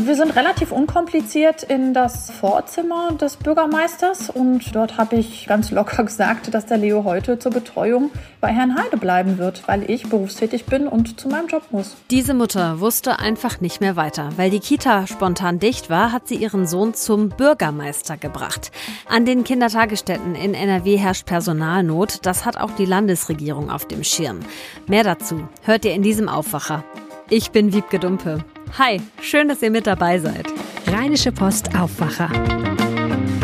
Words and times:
Wir 0.00 0.14
sind 0.14 0.36
relativ 0.36 0.70
unkompliziert 0.70 1.64
in 1.64 1.92
das 1.92 2.30
Vorzimmer 2.30 3.12
des 3.20 3.36
Bürgermeisters 3.36 4.30
und 4.30 4.74
dort 4.74 4.96
habe 4.96 5.16
ich 5.16 5.46
ganz 5.46 5.72
locker 5.72 6.04
gesagt, 6.04 6.54
dass 6.54 6.66
der 6.66 6.78
Leo 6.78 7.02
heute 7.02 7.40
zur 7.40 7.50
Betreuung 7.50 8.12
bei 8.40 8.48
Herrn 8.48 8.78
Heide 8.78 8.96
bleiben 8.96 9.38
wird, 9.38 9.66
weil 9.66 9.90
ich 9.90 10.08
berufstätig 10.08 10.66
bin 10.66 10.86
und 10.86 11.18
zu 11.18 11.28
meinem 11.28 11.48
Job 11.48 11.64
muss. 11.72 11.96
Diese 12.12 12.32
Mutter 12.32 12.78
wusste 12.78 13.18
einfach 13.18 13.60
nicht 13.60 13.80
mehr 13.80 13.96
weiter. 13.96 14.30
Weil 14.36 14.50
die 14.50 14.60
Kita 14.60 15.08
spontan 15.08 15.58
dicht 15.58 15.90
war, 15.90 16.12
hat 16.12 16.28
sie 16.28 16.36
ihren 16.36 16.68
Sohn 16.68 16.94
zum 16.94 17.30
Bürgermeister 17.30 18.16
gebracht. 18.16 18.70
An 19.08 19.24
den 19.24 19.42
Kindertagesstätten 19.42 20.36
in 20.36 20.54
NRW 20.54 20.96
herrscht 20.96 21.26
Personalnot. 21.26 22.24
Das 22.24 22.44
hat 22.44 22.56
auch 22.56 22.70
die 22.70 22.86
Landesregierung 22.86 23.68
auf 23.68 23.86
dem 23.88 24.04
Schirm. 24.04 24.40
Mehr 24.86 25.02
dazu 25.02 25.48
hört 25.62 25.84
ihr 25.84 25.92
in 25.92 26.02
diesem 26.02 26.28
Aufwacher. 26.28 26.84
Ich 27.30 27.50
bin 27.50 27.74
Wiebke 27.74 27.98
Dumpe. 27.98 28.42
Hi, 28.78 29.02
schön, 29.20 29.48
dass 29.48 29.60
ihr 29.60 29.70
mit 29.70 29.86
dabei 29.86 30.18
seid. 30.18 30.46
Rheinische 30.86 31.30
Post 31.30 31.74
Aufwacher. 31.76 32.30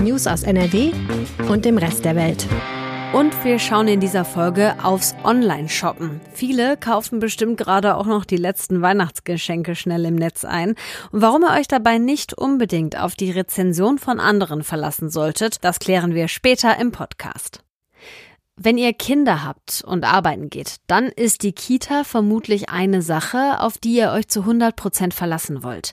News 0.03 0.27
aus 0.27 0.43
NRW 0.43 0.93
und 1.51 1.67
dem 1.67 1.77
Rest 1.77 2.05
der 2.07 2.17
Welt. 2.17 2.47
Und 3.13 3.33
wir 3.45 3.59
schauen 3.59 3.87
in 3.89 4.01
dieser 4.01 4.25
Folge 4.25 4.75
aufs 4.83 5.15
Online-Shoppen. 5.23 6.23
Viele 6.33 6.79
kaufen 6.79 7.19
bestimmt 7.19 7.59
gerade 7.59 7.97
auch 7.97 8.07
noch 8.07 8.25
die 8.25 8.39
letzten 8.39 8.81
Weihnachtsgeschenke 8.81 9.77
schnell 9.77 10.07
im 10.07 10.15
Netz 10.15 10.47
ein. 10.47 10.71
Und 11.13 11.21
warum 11.21 11.43
ihr 11.43 11.53
euch 11.53 11.69
dabei 11.69 11.99
nicht 11.99 12.33
unbedingt 12.33 12.99
auf 12.99 13.15
die 13.17 13.31
Rezension 13.31 13.99
von 13.99 14.19
anderen 14.19 14.63
verlassen 14.63 15.11
solltet, 15.11 15.63
das 15.63 15.79
klären 15.79 16.15
wir 16.15 16.29
später 16.29 16.79
im 16.79 16.91
Podcast. 16.91 17.64
Wenn 18.57 18.79
ihr 18.79 18.93
Kinder 18.93 19.45
habt 19.45 19.83
und 19.85 20.05
arbeiten 20.05 20.49
geht, 20.49 20.77
dann 20.87 21.09
ist 21.09 21.43
die 21.43 21.51
Kita 21.51 22.05
vermutlich 22.05 22.69
eine 22.69 23.03
Sache, 23.03 23.61
auf 23.61 23.79
die 23.79 23.97
ihr 23.97 24.13
euch 24.13 24.29
zu 24.29 24.41
100 24.43 24.77
Prozent 24.77 25.13
verlassen 25.13 25.65
wollt. 25.65 25.93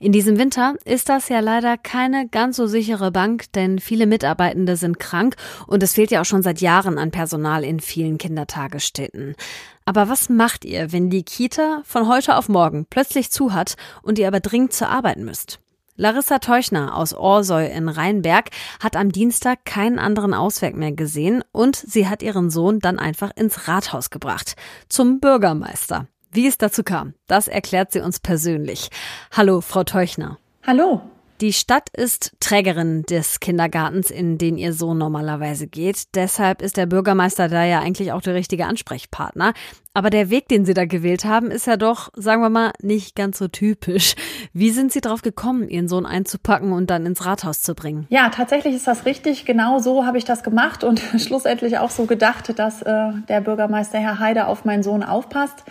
In 0.00 0.10
diesem 0.10 0.38
Winter 0.38 0.76
ist 0.86 1.10
das 1.10 1.28
ja 1.28 1.40
leider 1.40 1.76
keine 1.76 2.26
ganz 2.26 2.56
so 2.56 2.66
sichere 2.66 3.10
Bank, 3.10 3.52
denn 3.52 3.78
viele 3.78 4.06
Mitarbeitende 4.06 4.76
sind 4.76 4.98
krank 4.98 5.36
und 5.66 5.82
es 5.82 5.92
fehlt 5.92 6.10
ja 6.10 6.22
auch 6.22 6.24
schon 6.24 6.42
seit 6.42 6.62
Jahren 6.62 6.96
an 6.96 7.10
Personal 7.10 7.62
in 7.62 7.78
vielen 7.78 8.16
Kindertagesstätten. 8.16 9.36
Aber 9.84 10.08
was 10.08 10.30
macht 10.30 10.64
ihr, 10.64 10.92
wenn 10.92 11.10
die 11.10 11.24
Kita 11.24 11.82
von 11.84 12.08
heute 12.08 12.36
auf 12.36 12.48
morgen 12.48 12.86
plötzlich 12.88 13.30
zu 13.30 13.52
hat 13.52 13.76
und 14.00 14.18
ihr 14.18 14.28
aber 14.28 14.40
dringend 14.40 14.72
zur 14.72 14.88
Arbeit 14.88 15.18
müsst? 15.18 15.60
Larissa 16.00 16.38
Teuchner 16.38 16.96
aus 16.96 17.12
Orsoy 17.12 17.66
in 17.66 17.88
Rheinberg 17.88 18.50
hat 18.78 18.94
am 18.94 19.10
Dienstag 19.10 19.64
keinen 19.64 19.98
anderen 19.98 20.32
Ausweg 20.32 20.76
mehr 20.76 20.92
gesehen 20.92 21.42
und 21.50 21.74
sie 21.74 22.06
hat 22.06 22.22
ihren 22.22 22.50
Sohn 22.50 22.78
dann 22.78 23.00
einfach 23.00 23.32
ins 23.34 23.66
Rathaus 23.66 24.10
gebracht, 24.10 24.54
zum 24.88 25.18
Bürgermeister. 25.18 26.06
Wie 26.30 26.46
es 26.46 26.56
dazu 26.56 26.84
kam, 26.84 27.14
das 27.26 27.48
erklärt 27.48 27.90
sie 27.90 27.98
uns 27.98 28.20
persönlich. 28.20 28.90
Hallo, 29.32 29.60
Frau 29.60 29.82
Teuchner. 29.82 30.38
Hallo. 30.64 31.02
Die 31.40 31.52
Stadt 31.52 31.88
ist 31.96 32.32
Trägerin 32.40 33.04
des 33.04 33.38
Kindergartens, 33.38 34.10
in 34.10 34.38
den 34.38 34.58
ihr 34.58 34.72
Sohn 34.72 34.98
normalerweise 34.98 35.68
geht. 35.68 36.16
Deshalb 36.16 36.62
ist 36.62 36.76
der 36.76 36.86
Bürgermeister 36.86 37.48
da 37.48 37.64
ja 37.64 37.78
eigentlich 37.78 38.10
auch 38.10 38.22
der 38.22 38.34
richtige 38.34 38.66
Ansprechpartner. 38.66 39.52
Aber 39.94 40.10
der 40.10 40.30
Weg, 40.30 40.48
den 40.48 40.64
Sie 40.64 40.74
da 40.74 40.84
gewählt 40.84 41.24
haben, 41.24 41.52
ist 41.52 41.68
ja 41.68 41.76
doch, 41.76 42.10
sagen 42.16 42.42
wir 42.42 42.50
mal, 42.50 42.72
nicht 42.82 43.14
ganz 43.14 43.38
so 43.38 43.46
typisch. 43.46 44.16
Wie 44.52 44.70
sind 44.70 44.90
Sie 44.90 45.00
darauf 45.00 45.22
gekommen, 45.22 45.68
Ihren 45.68 45.86
Sohn 45.86 46.06
einzupacken 46.06 46.72
und 46.72 46.90
dann 46.90 47.06
ins 47.06 47.24
Rathaus 47.24 47.62
zu 47.62 47.76
bringen? 47.76 48.06
Ja, 48.08 48.30
tatsächlich 48.30 48.74
ist 48.74 48.88
das 48.88 49.06
richtig. 49.06 49.44
Genau 49.44 49.78
so 49.78 50.04
habe 50.04 50.18
ich 50.18 50.24
das 50.24 50.42
gemacht 50.42 50.82
und 50.82 51.00
schlussendlich 51.18 51.78
auch 51.78 51.90
so 51.90 52.06
gedacht, 52.06 52.58
dass 52.58 52.82
äh, 52.82 53.12
der 53.28 53.42
Bürgermeister 53.42 54.00
Herr 54.00 54.18
Heide 54.18 54.48
auf 54.48 54.64
meinen 54.64 54.82
Sohn 54.82 55.04
aufpasst. 55.04 55.62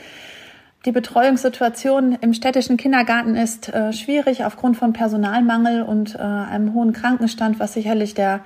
Die 0.88 0.94
Betreuungssituation 0.94 2.18
im 2.22 2.34
städtischen 2.34 2.78
Kindergarten 2.78 3.36
ist 3.36 3.68
äh, 3.68 3.92
schwierig 3.92 4.46
aufgrund 4.46 4.78
von 4.78 4.94
Personalmangel 4.94 5.82
und 5.82 6.16
äh, 6.16 6.20
einem 6.20 6.74
hohen 6.74 6.94
Krankenstand, 6.94 7.60
was 7.60 7.74
sicherlich 7.74 8.14
der 8.14 8.40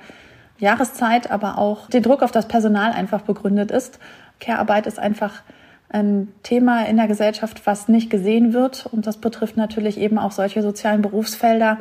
Jahreszeit, 0.58 1.30
aber 1.30 1.56
auch 1.56 1.88
den 1.88 2.02
Druck 2.02 2.20
auf 2.20 2.32
das 2.32 2.48
Personal 2.48 2.90
einfach 2.90 3.20
begründet 3.20 3.70
ist. 3.70 4.00
Care-Arbeit 4.40 4.88
ist 4.88 4.98
einfach 4.98 5.42
ein 5.88 6.34
Thema 6.42 6.84
in 6.86 6.96
der 6.96 7.06
Gesellschaft, 7.06 7.64
was 7.64 7.86
nicht 7.86 8.10
gesehen 8.10 8.52
wird. 8.52 8.86
Und 8.86 9.06
das 9.06 9.18
betrifft 9.18 9.56
natürlich 9.56 9.96
eben 9.96 10.18
auch 10.18 10.32
solche 10.32 10.62
sozialen 10.62 11.00
Berufsfelder. 11.00 11.78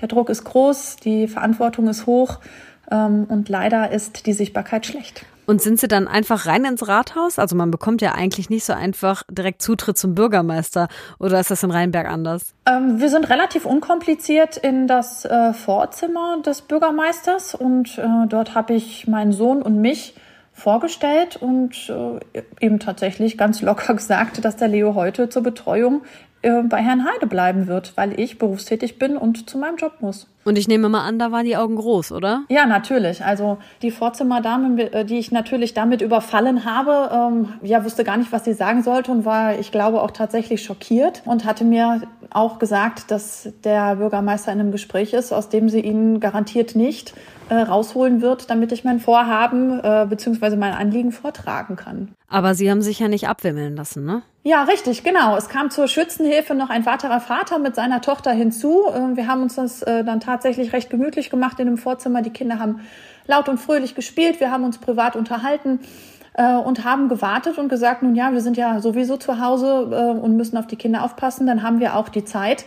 Der 0.00 0.08
Druck 0.08 0.30
ist 0.30 0.44
groß, 0.44 0.96
die 1.04 1.28
Verantwortung 1.28 1.86
ist 1.86 2.06
hoch 2.06 2.38
ähm, 2.90 3.26
und 3.28 3.50
leider 3.50 3.90
ist 3.90 4.24
die 4.24 4.32
Sichtbarkeit 4.32 4.86
schlecht. 4.86 5.26
Und 5.48 5.62
sind 5.62 5.80
Sie 5.80 5.88
dann 5.88 6.08
einfach 6.08 6.44
rein 6.44 6.66
ins 6.66 6.88
Rathaus? 6.88 7.38
Also 7.38 7.56
man 7.56 7.70
bekommt 7.70 8.02
ja 8.02 8.12
eigentlich 8.12 8.50
nicht 8.50 8.66
so 8.66 8.74
einfach 8.74 9.22
direkt 9.30 9.62
Zutritt 9.62 9.96
zum 9.96 10.14
Bürgermeister. 10.14 10.88
Oder 11.18 11.40
ist 11.40 11.50
das 11.50 11.62
in 11.62 11.70
Rheinberg 11.70 12.06
anders? 12.06 12.54
Ähm, 12.66 13.00
wir 13.00 13.08
sind 13.08 13.30
relativ 13.30 13.64
unkompliziert 13.64 14.58
in 14.58 14.86
das 14.86 15.24
äh, 15.24 15.54
Vorzimmer 15.54 16.42
des 16.44 16.60
Bürgermeisters 16.60 17.54
und 17.54 17.96
äh, 17.96 18.26
dort 18.28 18.54
habe 18.54 18.74
ich 18.74 19.06
meinen 19.06 19.32
Sohn 19.32 19.62
und 19.62 19.80
mich 19.80 20.14
vorgestellt 20.52 21.36
und 21.36 21.88
äh, 21.88 22.42
eben 22.60 22.78
tatsächlich 22.78 23.38
ganz 23.38 23.62
locker 23.62 23.94
gesagt, 23.96 24.44
dass 24.44 24.56
der 24.56 24.68
Leo 24.68 24.94
heute 24.94 25.30
zur 25.30 25.42
Betreuung 25.42 26.02
äh, 26.42 26.62
bei 26.62 26.78
Herrn 26.78 27.04
Heide 27.04 27.26
bleiben 27.26 27.66
wird, 27.66 27.96
weil 27.96 28.18
ich 28.18 28.38
berufstätig 28.38 28.98
bin 28.98 29.16
und 29.16 29.50
zu 29.50 29.58
meinem 29.58 29.76
Job 29.76 29.94
muss. 30.00 30.26
Und 30.44 30.56
ich 30.56 30.68
nehme 30.68 30.88
mal 30.88 31.04
an, 31.04 31.18
da 31.18 31.32
waren 31.32 31.44
die 31.44 31.56
Augen 31.56 31.76
groß, 31.76 32.12
oder? 32.12 32.44
Ja, 32.48 32.64
natürlich. 32.64 33.24
Also 33.24 33.58
die 33.82 33.90
Vorzimmerdame, 33.90 34.92
äh, 34.92 35.04
die 35.04 35.18
ich 35.18 35.32
natürlich 35.32 35.74
damit 35.74 36.00
überfallen 36.00 36.64
habe, 36.64 37.10
ähm, 37.12 37.52
ja, 37.62 37.84
wusste 37.84 38.04
gar 38.04 38.16
nicht, 38.16 38.32
was 38.32 38.44
sie 38.44 38.54
sagen 38.54 38.82
sollte 38.82 39.10
und 39.10 39.24
war, 39.24 39.58
ich 39.58 39.72
glaube, 39.72 40.00
auch 40.00 40.12
tatsächlich 40.12 40.62
schockiert 40.62 41.22
und 41.24 41.44
hatte 41.44 41.64
mir 41.64 42.02
auch 42.30 42.58
gesagt, 42.58 43.10
dass 43.10 43.48
der 43.64 43.96
Bürgermeister 43.96 44.52
in 44.52 44.60
einem 44.60 44.72
Gespräch 44.72 45.12
ist, 45.12 45.32
aus 45.32 45.48
dem 45.48 45.68
sie 45.68 45.80
ihn 45.80 46.20
garantiert 46.20 46.76
nicht 46.76 47.14
äh, 47.48 47.54
rausholen 47.54 48.20
wird, 48.20 48.50
damit 48.50 48.72
ich 48.72 48.84
mein 48.84 49.00
Vorhaben 49.00 49.80
äh, 49.80 50.06
bzw. 50.08 50.56
mein 50.56 50.74
Anliegen 50.74 51.12
vortragen 51.12 51.76
kann. 51.76 52.14
Aber 52.28 52.54
Sie 52.54 52.70
haben 52.70 52.82
sich 52.82 52.98
ja 52.98 53.08
nicht 53.08 53.28
abwimmeln 53.28 53.76
lassen, 53.76 54.04
ne? 54.04 54.22
Ja, 54.44 54.62
richtig, 54.62 55.04
genau. 55.04 55.36
Es 55.36 55.48
kam 55.48 55.70
zur 55.70 55.88
Schützenhilfe 55.88 56.54
noch 56.54 56.70
ein 56.70 56.86
weiterer 56.86 57.20
Vater 57.20 57.58
mit 57.58 57.74
seiner 57.74 58.00
Tochter 58.00 58.32
hinzu. 58.32 58.84
Äh, 58.88 59.16
wir 59.16 59.26
haben 59.26 59.42
uns 59.42 59.56
das 59.56 59.82
äh, 59.82 60.04
dann 60.04 60.20
tatsächlich 60.20 60.72
recht 60.72 60.90
gemütlich 60.90 61.28
gemacht 61.30 61.60
in 61.60 61.66
dem 61.66 61.76
Vorzimmer. 61.76 62.22
Die 62.22 62.30
Kinder 62.30 62.58
haben 62.58 62.80
laut 63.26 63.48
und 63.48 63.58
fröhlich 63.58 63.94
gespielt. 63.94 64.40
Wir 64.40 64.50
haben 64.50 64.64
uns 64.64 64.78
privat 64.78 65.16
unterhalten 65.16 65.80
äh, 66.34 66.54
und 66.54 66.84
haben 66.84 67.08
gewartet 67.08 67.58
und 67.58 67.68
gesagt, 67.68 68.02
nun 68.02 68.14
ja, 68.14 68.32
wir 68.32 68.40
sind 68.40 68.56
ja 68.56 68.80
sowieso 68.80 69.16
zu 69.16 69.38
Hause 69.38 70.18
und 70.22 70.36
müssen 70.36 70.56
auf 70.56 70.66
die 70.66 70.76
Kinder 70.76 71.02
aufpassen. 71.02 71.46
Dann 71.46 71.62
haben 71.62 71.80
wir 71.80 71.96
auch 71.96 72.08
die 72.08 72.24
Zeit, 72.24 72.64
ähm, 72.64 72.66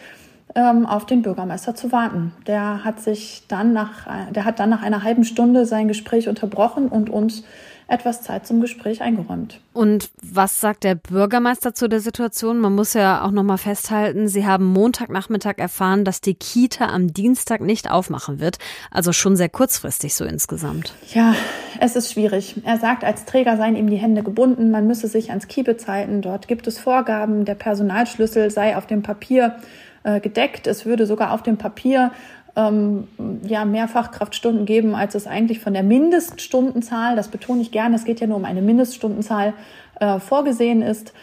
auf 0.56 1.06
den 1.06 1.22
Bürgermeister 1.22 1.76
zu 1.76 1.92
warten. 1.92 2.34
Der 2.48 2.84
hat 2.84 3.00
sich 3.00 3.44
dann 3.48 3.74
nach, 3.74 4.08
der 4.32 4.46
hat 4.46 4.60
dann 4.60 4.70
nach 4.70 4.82
einer 4.82 5.04
halben 5.04 5.24
Stunde 5.24 5.66
sein 5.66 5.88
Gespräch 5.88 6.28
unterbrochen 6.28 6.88
und 6.88 7.10
uns 7.10 7.44
etwas 7.92 8.22
Zeit 8.22 8.48
zum 8.48 8.62
Gespräch 8.62 9.02
eingeräumt. 9.02 9.60
Und 9.74 10.12
was 10.24 10.62
sagt 10.62 10.86
der 10.86 10.96
Bürgermeister 10.96 11.74
zu 11.74 11.90
der 11.90 12.00
Situation? 12.00 12.60
Man 12.60 12.74
muss 12.74 12.94
ja 12.94 13.22
auch 13.22 13.32
noch 13.32 13.44
mal 13.44 13.58
festhalten, 13.58 14.30
Sie 14.30 14.46
haben 14.46 14.66
Montagnachmittag 14.66 15.58
erfahren, 15.58 16.06
dass 16.06 16.22
die 16.22 16.34
Kita 16.34 16.86
am 16.86 17.14
Dienstag 17.14 17.60
nicht 17.60 17.92
aufmachen 17.92 18.40
wird, 18.40 18.60
also 18.92 19.12
schon 19.12 19.36
sehr 19.36 19.50
kurzfristig 19.50 20.16
so 20.16 20.24
insgesamt. 20.24 20.94
Ja, 21.14 21.36
es 21.80 21.98
ist 21.98 22.14
schwierig. 22.14 22.56
Er 22.64 22.78
sagt, 22.78 23.04
als 23.04 23.26
Träger 23.26 23.58
seien 23.58 23.76
ihm 23.76 23.90
die 23.90 23.98
Hände 23.98 24.24
gebunden, 24.24 24.72
man 24.72 24.88
müsse 24.88 25.08
sich 25.08 25.30
ans 25.30 25.50
Kiebitz 25.50 25.88
halten. 25.88 26.22
Dort 26.22 26.48
gibt 26.48 26.68
es 26.68 26.80
Vorgaben, 26.80 27.44
der 27.44 27.56
Personalschlüssel 27.56 28.52
sei 28.52 28.78
auf 28.78 28.88
dem 28.88 29.02
Papier 29.02 29.58
äh, 30.04 30.20
gedeckt. 30.20 30.68
Es 30.68 30.86
würde 30.86 31.06
sogar 31.06 31.34
auf 31.34 31.44
dem 31.44 31.58
Papier 31.58 32.12
ähm, 32.56 33.08
ja, 33.44 33.66
mehr 33.66 33.88
Fachkraftstunden 33.88 34.66
geben, 34.66 34.96
als 34.96 35.16
es 35.16 35.28
eigentlich 35.28 35.60
von 35.60 35.74
der 35.74 35.84
Mindeststundenzahl, 35.84 37.16
das 37.16 37.30
betone 37.30 37.62
ich 37.62 37.72
gerne, 37.72 37.96
es 37.96 38.04
geht 38.04 38.20
ja 38.20 38.28
nur 38.28 38.38
um 38.38 38.46
eine 38.46 38.62
Mindeststundenzahl, 38.62 39.54
äh, 40.00 40.20
vorgesehen 40.20 40.82
ist. 40.82 41.14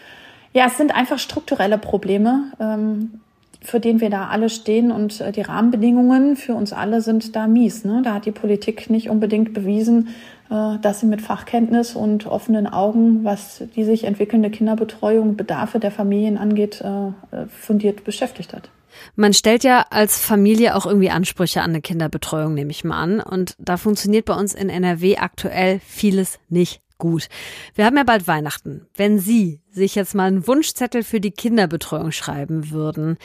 Ja, 0.53 0.65
es 0.67 0.77
sind 0.77 0.95
einfach 0.95 1.19
strukturelle 1.19 1.77
Probleme, 1.77 2.51
ähm, 2.59 3.19
für 3.61 3.79
den 3.79 3.99
wir 3.99 4.09
da 4.09 4.29
alle 4.29 4.49
stehen 4.49 4.91
und 4.91 5.21
äh, 5.21 5.31
die 5.31 5.41
Rahmenbedingungen 5.41 6.35
für 6.35 6.55
uns 6.55 6.73
alle 6.73 7.01
sind 7.01 7.35
da 7.35 7.45
mies. 7.45 7.83
Ne? 7.85 8.01
Da 8.03 8.15
hat 8.15 8.25
die 8.25 8.31
Politik 8.31 8.89
nicht 8.89 9.09
unbedingt 9.09 9.53
bewiesen, 9.53 10.07
dass 10.49 10.99
sie 10.99 11.05
mit 11.05 11.21
Fachkenntnis 11.21 11.95
und 11.95 12.25
offenen 12.25 12.65
Augen, 12.65 13.23
was 13.23 13.63
die 13.75 13.83
sich 13.83 14.05
entwickelnde 14.05 14.49
Kinderbetreuung, 14.49 15.35
Bedarfe 15.37 15.79
der 15.79 15.91
Familien 15.91 16.37
angeht, 16.37 16.81
äh, 16.81 17.07
äh 17.35 17.47
fundiert 17.47 18.03
beschäftigt 18.03 18.53
hat. 18.53 18.69
Man 19.15 19.33
stellt 19.33 19.63
ja 19.63 19.85
als 19.89 20.19
Familie 20.19 20.75
auch 20.75 20.85
irgendwie 20.85 21.11
Ansprüche 21.11 21.61
an 21.61 21.71
eine 21.71 21.81
Kinderbetreuung, 21.81 22.53
nehme 22.53 22.71
ich 22.71 22.83
mal 22.83 22.99
an. 22.99 23.19
Und 23.19 23.55
da 23.59 23.77
funktioniert 23.77 24.25
bei 24.25 24.33
uns 24.33 24.53
in 24.53 24.69
NRW 24.69 25.17
aktuell 25.17 25.79
vieles 25.85 26.39
nicht 26.49 26.81
gut. 26.97 27.29
Wir 27.75 27.85
haben 27.85 27.97
ja 27.97 28.03
bald 28.03 28.27
Weihnachten. 28.27 28.85
Wenn 28.95 29.19
Sie 29.19 29.61
sich 29.71 29.95
jetzt 29.95 30.15
mal 30.15 30.25
einen 30.25 30.47
Wunschzettel 30.47 31.03
für 31.03 31.21
die 31.21 31.31
Kinderbetreuung 31.31 32.11
schreiben 32.11 32.71
würden, 32.71 33.17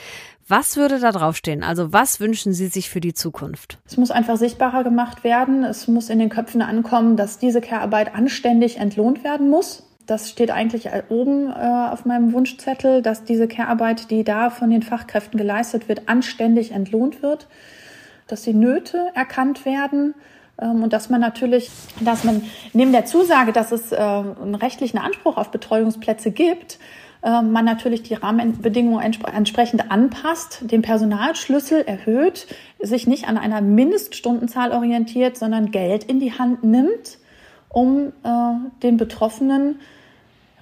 was 0.47 0.77
würde 0.77 0.99
da 0.99 1.11
draufstehen? 1.11 1.63
Also 1.63 1.91
was 1.91 2.19
wünschen 2.19 2.53
Sie 2.53 2.67
sich 2.67 2.89
für 2.89 3.01
die 3.01 3.13
Zukunft? 3.13 3.79
Es 3.85 3.97
muss 3.97 4.11
einfach 4.11 4.37
sichtbarer 4.37 4.83
gemacht 4.83 5.23
werden. 5.23 5.63
Es 5.63 5.87
muss 5.87 6.09
in 6.09 6.19
den 6.19 6.29
Köpfen 6.29 6.61
ankommen, 6.61 7.17
dass 7.17 7.39
diese 7.39 7.61
Care-Arbeit 7.61 8.13
anständig 8.13 8.77
entlohnt 8.77 9.23
werden 9.23 9.49
muss 9.49 9.83
das 10.05 10.29
steht 10.29 10.51
eigentlich 10.51 10.89
oben 11.09 11.49
äh, 11.49 11.89
auf 11.91 12.05
meinem 12.05 12.33
Wunschzettel, 12.33 13.01
dass 13.01 13.23
diese 13.23 13.47
Care-Arbeit, 13.47 14.11
die 14.11 14.23
da 14.23 14.49
von 14.49 14.69
den 14.69 14.83
Fachkräften 14.83 15.37
geleistet 15.37 15.89
wird, 15.89 16.07
anständig 16.07 16.71
entlohnt 16.71 17.23
wird, 17.23 17.47
dass 18.27 18.43
die 18.43 18.53
Nöte 18.53 19.11
erkannt 19.15 19.65
werden 19.65 20.13
ähm, 20.59 20.83
und 20.83 20.93
dass 20.93 21.09
man 21.09 21.21
natürlich, 21.21 21.71
dass 22.01 22.23
man 22.23 22.43
neben 22.73 22.91
der 22.91 23.05
Zusage, 23.05 23.51
dass 23.51 23.71
es 23.71 23.91
äh, 23.91 23.95
einen 23.95 24.55
rechtlichen 24.55 24.99
Anspruch 24.99 25.37
auf 25.37 25.49
Betreuungsplätze 25.49 26.31
gibt, 26.31 26.79
äh, 27.25 27.41
man 27.41 27.65
natürlich 27.65 28.03
die 28.03 28.13
Rahmenbedingungen 28.13 29.01
entsprechend 29.01 29.91
anpasst, 29.91 30.71
den 30.71 30.83
Personalschlüssel 30.83 31.81
erhöht, 31.81 32.45
sich 32.79 33.07
nicht 33.07 33.27
an 33.27 33.39
einer 33.39 33.61
Mindeststundenzahl 33.61 34.71
orientiert, 34.71 35.35
sondern 35.35 35.71
Geld 35.71 36.03
in 36.03 36.19
die 36.19 36.33
Hand 36.33 36.63
nimmt, 36.63 37.17
um 37.67 38.13
äh, 38.23 38.81
den 38.83 38.97
Betroffenen 38.97 39.79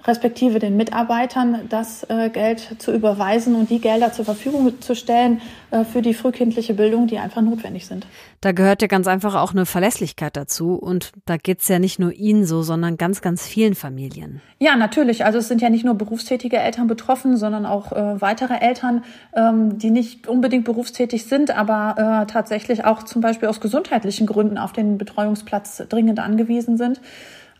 respektive 0.06 0.58
den 0.58 0.76
Mitarbeitern 0.76 1.60
das 1.68 2.04
äh, 2.10 2.28
Geld 2.30 2.76
zu 2.78 2.92
überweisen 2.92 3.54
und 3.54 3.70
die 3.70 3.80
Gelder 3.80 4.12
zur 4.12 4.24
Verfügung 4.24 4.80
zu 4.80 4.94
stellen 4.94 5.40
äh, 5.70 5.84
für 5.84 6.02
die 6.02 6.14
frühkindliche 6.14 6.74
Bildung, 6.74 7.06
die 7.06 7.18
einfach 7.18 7.42
notwendig 7.42 7.86
sind. 7.86 8.06
Da 8.40 8.52
gehört 8.52 8.82
ja 8.82 8.88
ganz 8.88 9.06
einfach 9.06 9.34
auch 9.34 9.52
eine 9.52 9.64
Verlässlichkeit 9.64 10.36
dazu 10.36 10.74
und 10.74 11.12
da 11.24 11.36
geht's 11.36 11.68
ja 11.68 11.78
nicht 11.78 11.98
nur 11.98 12.12
Ihnen 12.12 12.44
so, 12.44 12.62
sondern 12.62 12.98
ganz, 12.98 13.22
ganz 13.22 13.46
vielen 13.46 13.74
Familien. 13.74 14.42
Ja, 14.58 14.76
natürlich. 14.76 15.24
Also 15.24 15.38
es 15.38 15.48
sind 15.48 15.62
ja 15.62 15.70
nicht 15.70 15.84
nur 15.84 15.94
berufstätige 15.94 16.58
Eltern 16.58 16.86
betroffen, 16.86 17.36
sondern 17.36 17.64
auch 17.64 17.92
äh, 17.92 18.20
weitere 18.20 18.58
Eltern, 18.60 19.04
ähm, 19.34 19.78
die 19.78 19.90
nicht 19.90 20.28
unbedingt 20.28 20.64
berufstätig 20.64 21.24
sind, 21.24 21.50
aber 21.50 22.22
äh, 22.22 22.30
tatsächlich 22.30 22.84
auch 22.84 23.02
zum 23.02 23.22
Beispiel 23.22 23.48
aus 23.48 23.60
gesundheitlichen 23.60 24.26
Gründen 24.26 24.58
auf 24.58 24.72
den 24.72 24.98
Betreuungsplatz 24.98 25.82
dringend 25.88 26.18
angewiesen 26.18 26.76
sind. 26.76 27.00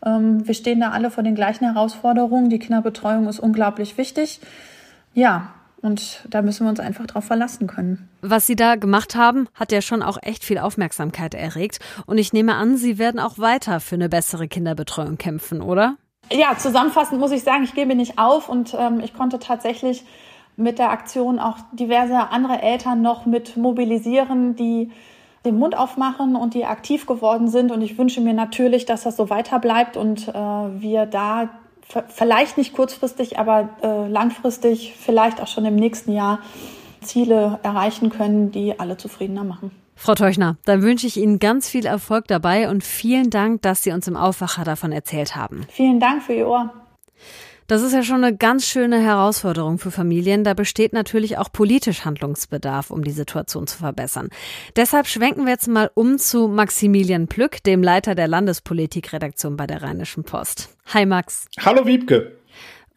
Ähm, 0.05 0.47
wir 0.47 0.53
stehen 0.53 0.79
da 0.79 0.91
alle 0.91 1.11
vor 1.11 1.23
den 1.23 1.35
gleichen 1.35 1.65
Herausforderungen. 1.65 2.49
Die 2.49 2.59
Kinderbetreuung 2.59 3.27
ist 3.27 3.39
unglaublich 3.39 3.97
wichtig. 3.97 4.39
Ja, 5.13 5.53
und 5.81 6.25
da 6.29 6.41
müssen 6.41 6.65
wir 6.65 6.69
uns 6.69 6.79
einfach 6.79 7.05
drauf 7.05 7.25
verlassen 7.25 7.67
können. 7.67 8.09
Was 8.21 8.47
Sie 8.47 8.55
da 8.55 8.75
gemacht 8.75 9.15
haben, 9.15 9.47
hat 9.53 9.71
ja 9.71 9.81
schon 9.81 10.01
auch 10.01 10.17
echt 10.21 10.43
viel 10.43 10.57
Aufmerksamkeit 10.57 11.33
erregt. 11.35 11.79
Und 12.05 12.17
ich 12.17 12.33
nehme 12.33 12.55
an, 12.55 12.77
Sie 12.77 12.97
werden 12.97 13.19
auch 13.19 13.37
weiter 13.37 13.79
für 13.79 13.95
eine 13.95 14.09
bessere 14.09 14.47
Kinderbetreuung 14.47 15.17
kämpfen, 15.17 15.61
oder? 15.61 15.97
Ja, 16.31 16.57
zusammenfassend 16.57 17.19
muss 17.19 17.31
ich 17.31 17.43
sagen, 17.43 17.63
ich 17.63 17.75
gebe 17.75 17.93
nicht 17.93 18.17
auf 18.17 18.49
und 18.49 18.75
ähm, 18.77 18.99
ich 18.99 19.13
konnte 19.13 19.37
tatsächlich 19.37 20.03
mit 20.57 20.79
der 20.79 20.89
Aktion 20.89 21.37
auch 21.37 21.57
diverse 21.73 22.29
andere 22.29 22.61
Eltern 22.61 23.01
noch 23.01 23.25
mit 23.25 23.57
mobilisieren, 23.57 24.55
die 24.55 24.91
den 25.45 25.57
Mund 25.57 25.77
aufmachen 25.77 26.35
und 26.35 26.53
die 26.53 26.65
aktiv 26.65 27.05
geworden 27.05 27.47
sind. 27.47 27.71
Und 27.71 27.81
ich 27.81 27.97
wünsche 27.97 28.21
mir 28.21 28.33
natürlich, 28.33 28.85
dass 28.85 29.03
das 29.03 29.15
so 29.15 29.29
weiter 29.29 29.59
bleibt 29.59 29.97
und 29.97 30.27
äh, 30.27 30.33
wir 30.33 31.05
da 31.05 31.49
vielleicht 32.09 32.57
nicht 32.57 32.73
kurzfristig, 32.73 33.37
aber 33.37 33.69
äh, 33.81 34.07
langfristig, 34.07 34.95
vielleicht 34.97 35.41
auch 35.41 35.47
schon 35.47 35.65
im 35.65 35.75
nächsten 35.75 36.11
Jahr 36.11 36.39
Ziele 37.01 37.59
erreichen 37.63 38.09
können, 38.09 38.51
die 38.51 38.79
alle 38.79 38.97
zufriedener 38.97 39.43
machen. 39.43 39.71
Frau 39.95 40.13
Teuchner, 40.13 40.57
dann 40.65 40.81
wünsche 40.81 41.07
ich 41.07 41.17
Ihnen 41.17 41.39
ganz 41.39 41.69
viel 41.69 41.85
Erfolg 41.85 42.27
dabei 42.27 42.69
und 42.69 42.83
vielen 42.83 43.29
Dank, 43.29 43.61
dass 43.61 43.83
Sie 43.83 43.91
uns 43.91 44.07
im 44.07 44.17
Aufwacher 44.17 44.63
davon 44.63 44.91
erzählt 44.91 45.35
haben. 45.35 45.65
Vielen 45.69 45.99
Dank 45.99 46.23
für 46.23 46.33
Ihr 46.33 46.47
Ohr. 46.47 46.73
Das 47.67 47.81
ist 47.81 47.93
ja 47.93 48.03
schon 48.03 48.23
eine 48.23 48.37
ganz 48.37 48.67
schöne 48.67 49.01
Herausforderung 49.01 49.79
für 49.79 49.89
Familien. 49.89 50.43
Da 50.43 50.53
besteht 50.53 50.93
natürlich 50.93 51.39
auch 51.39 51.51
politisch 51.51 52.05
Handlungsbedarf, 52.05 52.91
um 52.91 53.03
die 53.03 53.11
Situation 53.11 53.65
zu 53.65 53.79
verbessern. 53.79 54.29
Deshalb 54.75 55.07
schwenken 55.07 55.45
wir 55.45 55.53
jetzt 55.53 55.67
mal 55.67 55.89
um 55.95 56.19
zu 56.19 56.47
Maximilian 56.47 57.27
Plück, 57.27 57.63
dem 57.63 57.81
Leiter 57.81 58.13
der 58.13 58.27
Landespolitikredaktion 58.27 59.57
bei 59.57 59.65
der 59.65 59.81
Rheinischen 59.81 60.23
Post. 60.23 60.69
Hi 60.93 61.07
Max. 61.07 61.47
Hallo 61.59 61.87
Wiebke. 61.87 62.33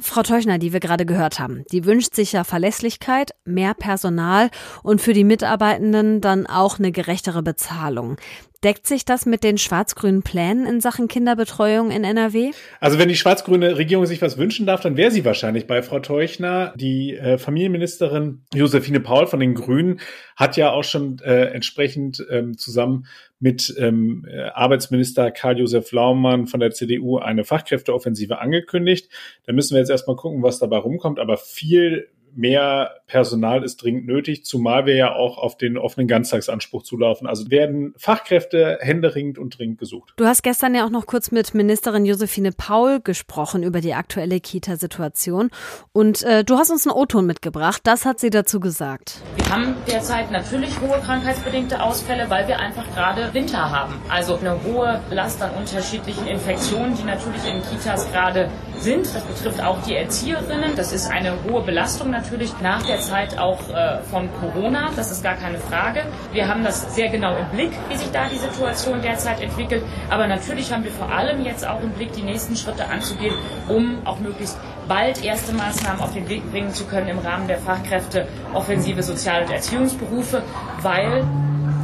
Frau 0.00 0.22
Teuchner, 0.22 0.58
die 0.58 0.72
wir 0.72 0.78
gerade 0.78 1.06
gehört 1.06 1.40
haben, 1.40 1.64
die 1.72 1.84
wünscht 1.84 2.14
sich 2.14 2.30
ja 2.30 2.44
Verlässlichkeit, 2.44 3.32
mehr 3.44 3.74
Personal 3.74 4.48
und 4.84 5.00
für 5.00 5.12
die 5.12 5.24
Mitarbeitenden 5.24 6.20
dann 6.20 6.46
auch 6.46 6.78
eine 6.78 6.92
gerechtere 6.92 7.42
Bezahlung. 7.42 8.16
Deckt 8.64 8.88
sich 8.88 9.04
das 9.04 9.24
mit 9.24 9.44
den 9.44 9.56
schwarz-grünen 9.56 10.22
Plänen 10.22 10.66
in 10.66 10.80
Sachen 10.80 11.06
Kinderbetreuung 11.06 11.92
in 11.92 12.02
NRW? 12.02 12.50
Also 12.80 12.98
wenn 12.98 13.08
die 13.08 13.14
schwarz-grüne 13.14 13.78
Regierung 13.78 14.04
sich 14.04 14.20
was 14.20 14.36
wünschen 14.36 14.66
darf, 14.66 14.80
dann 14.80 14.96
wäre 14.96 15.12
sie 15.12 15.24
wahrscheinlich 15.24 15.68
bei 15.68 15.80
Frau 15.80 16.00
Teuchner. 16.00 16.74
Die 16.74 17.14
äh, 17.16 17.38
Familienministerin 17.38 18.42
Josephine 18.52 18.98
Paul 18.98 19.28
von 19.28 19.38
den 19.38 19.54
Grünen 19.54 20.00
hat 20.34 20.56
ja 20.56 20.72
auch 20.72 20.82
schon 20.82 21.20
äh, 21.20 21.44
entsprechend 21.52 22.26
ähm, 22.30 22.58
zusammen 22.58 23.06
mit 23.38 23.72
ähm, 23.78 24.26
äh, 24.28 24.48
Arbeitsminister 24.48 25.30
Karl-Josef 25.30 25.92
Laumann 25.92 26.48
von 26.48 26.58
der 26.58 26.72
CDU 26.72 27.18
eine 27.18 27.44
Fachkräfteoffensive 27.44 28.40
angekündigt. 28.40 29.08
Da 29.46 29.52
müssen 29.52 29.74
wir 29.74 29.78
jetzt 29.78 29.90
erstmal 29.90 30.16
gucken, 30.16 30.42
was 30.42 30.58
dabei 30.58 30.78
rumkommt. 30.78 31.20
Aber 31.20 31.36
viel 31.36 32.08
mehr 32.38 33.00
Personal 33.08 33.64
ist 33.64 33.82
dringend 33.82 34.06
nötig, 34.06 34.44
zumal 34.44 34.86
wir 34.86 34.94
ja 34.94 35.12
auch 35.14 35.38
auf 35.38 35.56
den 35.56 35.76
offenen 35.76 36.06
Ganztagsanspruch 36.06 36.84
zulaufen. 36.84 37.26
Also 37.26 37.50
werden 37.50 37.94
Fachkräfte 37.96 38.78
händeringend 38.80 39.38
und 39.38 39.58
dringend 39.58 39.78
gesucht. 39.78 40.12
Du 40.16 40.24
hast 40.24 40.42
gestern 40.42 40.74
ja 40.74 40.86
auch 40.86 40.90
noch 40.90 41.06
kurz 41.06 41.32
mit 41.32 41.52
Ministerin 41.54 42.04
Josephine 42.04 42.52
Paul 42.52 43.00
gesprochen 43.00 43.62
über 43.62 43.80
die 43.80 43.94
aktuelle 43.94 44.40
Kita-Situation 44.40 45.50
und 45.92 46.22
äh, 46.22 46.44
du 46.44 46.56
hast 46.56 46.70
uns 46.70 46.86
einen 46.86 46.96
O-Ton 46.96 47.26
mitgebracht. 47.26 47.82
Das 47.84 48.04
hat 48.04 48.20
sie 48.20 48.30
dazu 48.30 48.60
gesagt. 48.60 49.20
Wir 49.48 49.54
haben 49.54 49.76
derzeit 49.90 50.30
natürlich 50.30 50.78
hohe 50.78 51.00
krankheitsbedingte 51.00 51.82
Ausfälle, 51.82 52.28
weil 52.28 52.46
wir 52.48 52.60
einfach 52.60 52.84
gerade 52.94 53.32
Winter 53.32 53.70
haben. 53.70 53.94
Also 54.10 54.36
eine 54.36 54.62
hohe 54.62 55.00
Last 55.08 55.40
an 55.40 55.52
unterschiedlichen 55.52 56.26
Infektionen, 56.26 56.94
die 56.94 57.04
natürlich 57.04 57.46
in 57.46 57.62
Kitas 57.62 58.12
gerade 58.12 58.50
sind. 58.76 59.06
Das 59.06 59.22
betrifft 59.22 59.62
auch 59.62 59.80
die 59.84 59.96
Erzieherinnen. 59.96 60.76
Das 60.76 60.92
ist 60.92 61.10
eine 61.10 61.32
hohe 61.44 61.62
Belastung 61.62 62.10
natürlich 62.10 62.52
nach 62.60 62.82
der 62.82 63.00
Zeit 63.00 63.38
auch 63.38 63.58
äh, 63.70 64.02
von 64.10 64.28
Corona. 64.38 64.90
Das 64.94 65.10
ist 65.10 65.22
gar 65.22 65.36
keine 65.36 65.58
Frage. 65.58 66.02
Wir 66.32 66.46
haben 66.46 66.62
das 66.62 66.94
sehr 66.94 67.08
genau 67.08 67.34
im 67.34 67.48
Blick, 67.48 67.70
wie 67.88 67.96
sich 67.96 68.10
da 68.10 68.28
die 68.28 68.36
Situation 68.36 69.00
derzeit 69.00 69.40
entwickelt. 69.40 69.82
Aber 70.10 70.26
natürlich 70.26 70.70
haben 70.74 70.84
wir 70.84 70.92
vor 70.92 71.10
allem 71.10 71.42
jetzt 71.42 71.66
auch 71.66 71.80
im 71.80 71.92
Blick, 71.92 72.12
die 72.12 72.22
nächsten 72.22 72.54
Schritte 72.54 72.86
anzugehen, 72.86 73.34
um 73.66 74.06
auch 74.06 74.18
möglichst 74.18 74.58
bald 74.88 75.22
erste 75.22 75.52
Maßnahmen 75.52 76.00
auf 76.00 76.14
den 76.14 76.28
Weg 76.28 76.50
bringen 76.50 76.72
zu 76.72 76.84
können 76.84 77.08
im 77.08 77.18
Rahmen 77.18 77.46
der 77.46 77.58
Fachkräfte 77.58 78.26
offensive 78.54 79.02
Sozial- 79.02 79.44
und 79.44 79.50
Erziehungsberufe, 79.52 80.42
weil 80.82 81.24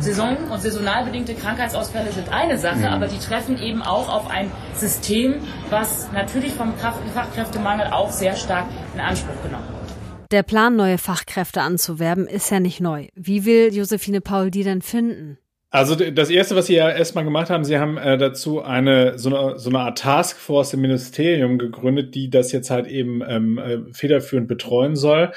Saison- 0.01 0.51
und 0.51 0.61
saisonal 0.61 1.05
bedingte 1.05 1.35
Krankheitsausfälle 1.35 2.12
sind 2.12 2.33
eine 2.33 2.59
Sache, 2.59 2.79
mhm. 2.79 2.85
aber 2.87 3.06
die 3.06 3.19
treffen 3.19 3.59
eben 3.59 3.83
auch 3.83 4.09
auf 4.09 4.29
ein 4.29 4.51
System, 4.75 5.37
was 5.71 6.11
natürlich 6.12 6.53
vom 6.55 6.75
Fachkräftemangel 6.77 7.89
auch 7.89 8.11
sehr 8.11 8.37
stark 8.37 8.67
in 8.95 9.01
Anspruch 9.01 9.41
genommen 9.43 9.69
wird. 9.69 10.31
Der 10.31 10.43
Plan, 10.43 10.75
neue 10.75 10.99
Fachkräfte 10.99 11.62
anzuwerben, 11.62 12.27
ist 12.27 12.51
ja 12.51 12.59
nicht 12.59 12.81
neu. 12.81 13.09
Wie 13.15 13.44
will 13.44 13.73
Josephine 13.73 14.20
Paul 14.20 14.51
die 14.51 14.65
denn 14.65 14.82
finden? 14.82 15.39
Also 15.74 15.96
das 15.96 16.31
erste, 16.31 16.54
was 16.54 16.66
Sie 16.66 16.76
ja 16.76 16.88
erstmal 16.88 17.24
gemacht 17.24 17.50
haben, 17.50 17.64
Sie 17.64 17.76
haben 17.81 17.98
äh, 17.98 18.16
dazu 18.16 18.62
eine 18.62 19.19
so, 19.19 19.36
eine 19.36 19.58
so 19.58 19.70
eine 19.70 19.81
Art 19.81 19.98
Taskforce 19.98 20.74
im 20.74 20.82
Ministerium 20.82 21.58
gegründet, 21.58 22.14
die 22.14 22.31
das 22.31 22.52
jetzt 22.52 22.70
halt 22.70 22.86
eben 22.86 23.22
ähm, 23.26 23.58
äh, 23.58 23.78
federführend 23.93 24.46
betreuen 24.46 24.94
soll. 24.94 25.32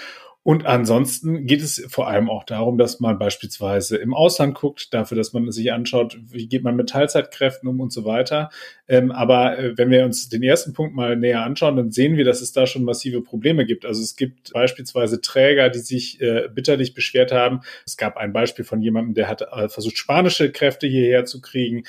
Und 0.47 0.65
ansonsten 0.65 1.45
geht 1.45 1.61
es 1.61 1.85
vor 1.89 2.07
allem 2.07 2.29
auch 2.29 2.45
darum, 2.45 2.77
dass 2.77 3.01
man 3.01 3.19
beispielsweise 3.19 3.97
im 3.97 4.13
Ausland 4.13 4.55
guckt, 4.55 4.93
dafür, 4.93 5.17
dass 5.17 5.33
man 5.33 5.51
sich 5.51 5.73
anschaut, 5.73 6.17
wie 6.25 6.47
geht 6.47 6.63
man 6.63 6.77
mit 6.77 6.87
Teilzeitkräften 6.87 7.67
um 7.67 7.81
und 7.81 7.91
so 7.91 8.05
weiter. 8.05 8.49
Ähm, 8.87 9.11
aber 9.11 9.59
äh, 9.59 9.77
wenn 9.77 9.89
wir 9.89 10.05
uns 10.05 10.29
den 10.29 10.43
ersten 10.43 10.71
Punkt 10.71 10.95
mal 10.95 11.17
näher 11.17 11.43
anschauen, 11.43 11.75
dann 11.75 11.91
sehen 11.91 12.15
wir, 12.15 12.23
dass 12.23 12.39
es 12.39 12.53
da 12.53 12.65
schon 12.65 12.85
massive 12.85 13.21
Probleme 13.21 13.65
gibt. 13.65 13.85
Also 13.85 14.01
es 14.01 14.15
gibt 14.15 14.53
beispielsweise 14.53 15.19
Träger, 15.19 15.69
die 15.69 15.79
sich 15.79 16.21
äh, 16.21 16.47
bitterlich 16.47 16.93
beschwert 16.93 17.33
haben. 17.33 17.59
Es 17.85 17.97
gab 17.97 18.15
ein 18.15 18.31
Beispiel 18.31 18.63
von 18.63 18.81
jemandem, 18.81 19.15
der 19.15 19.27
hat 19.27 19.41
äh, 19.41 19.67
versucht, 19.67 19.97
spanische 19.97 20.49
Kräfte 20.53 20.87
hierher 20.87 21.25
zu 21.25 21.41
kriegen. 21.41 21.83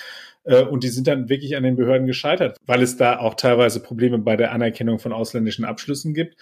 Äh, 0.48 0.62
und 0.62 0.82
die 0.82 0.88
sind 0.88 1.06
dann 1.06 1.28
wirklich 1.28 1.56
an 1.56 1.62
den 1.62 1.76
Behörden 1.76 2.06
gescheitert, 2.06 2.56
weil 2.66 2.82
es 2.82 2.96
da 2.96 3.18
auch 3.18 3.34
teilweise 3.34 3.80
Probleme 3.80 4.18
bei 4.18 4.36
der 4.36 4.52
Anerkennung 4.52 4.98
von 4.98 5.12
ausländischen 5.12 5.64
Abschlüssen 5.64 6.14
gibt. 6.14 6.36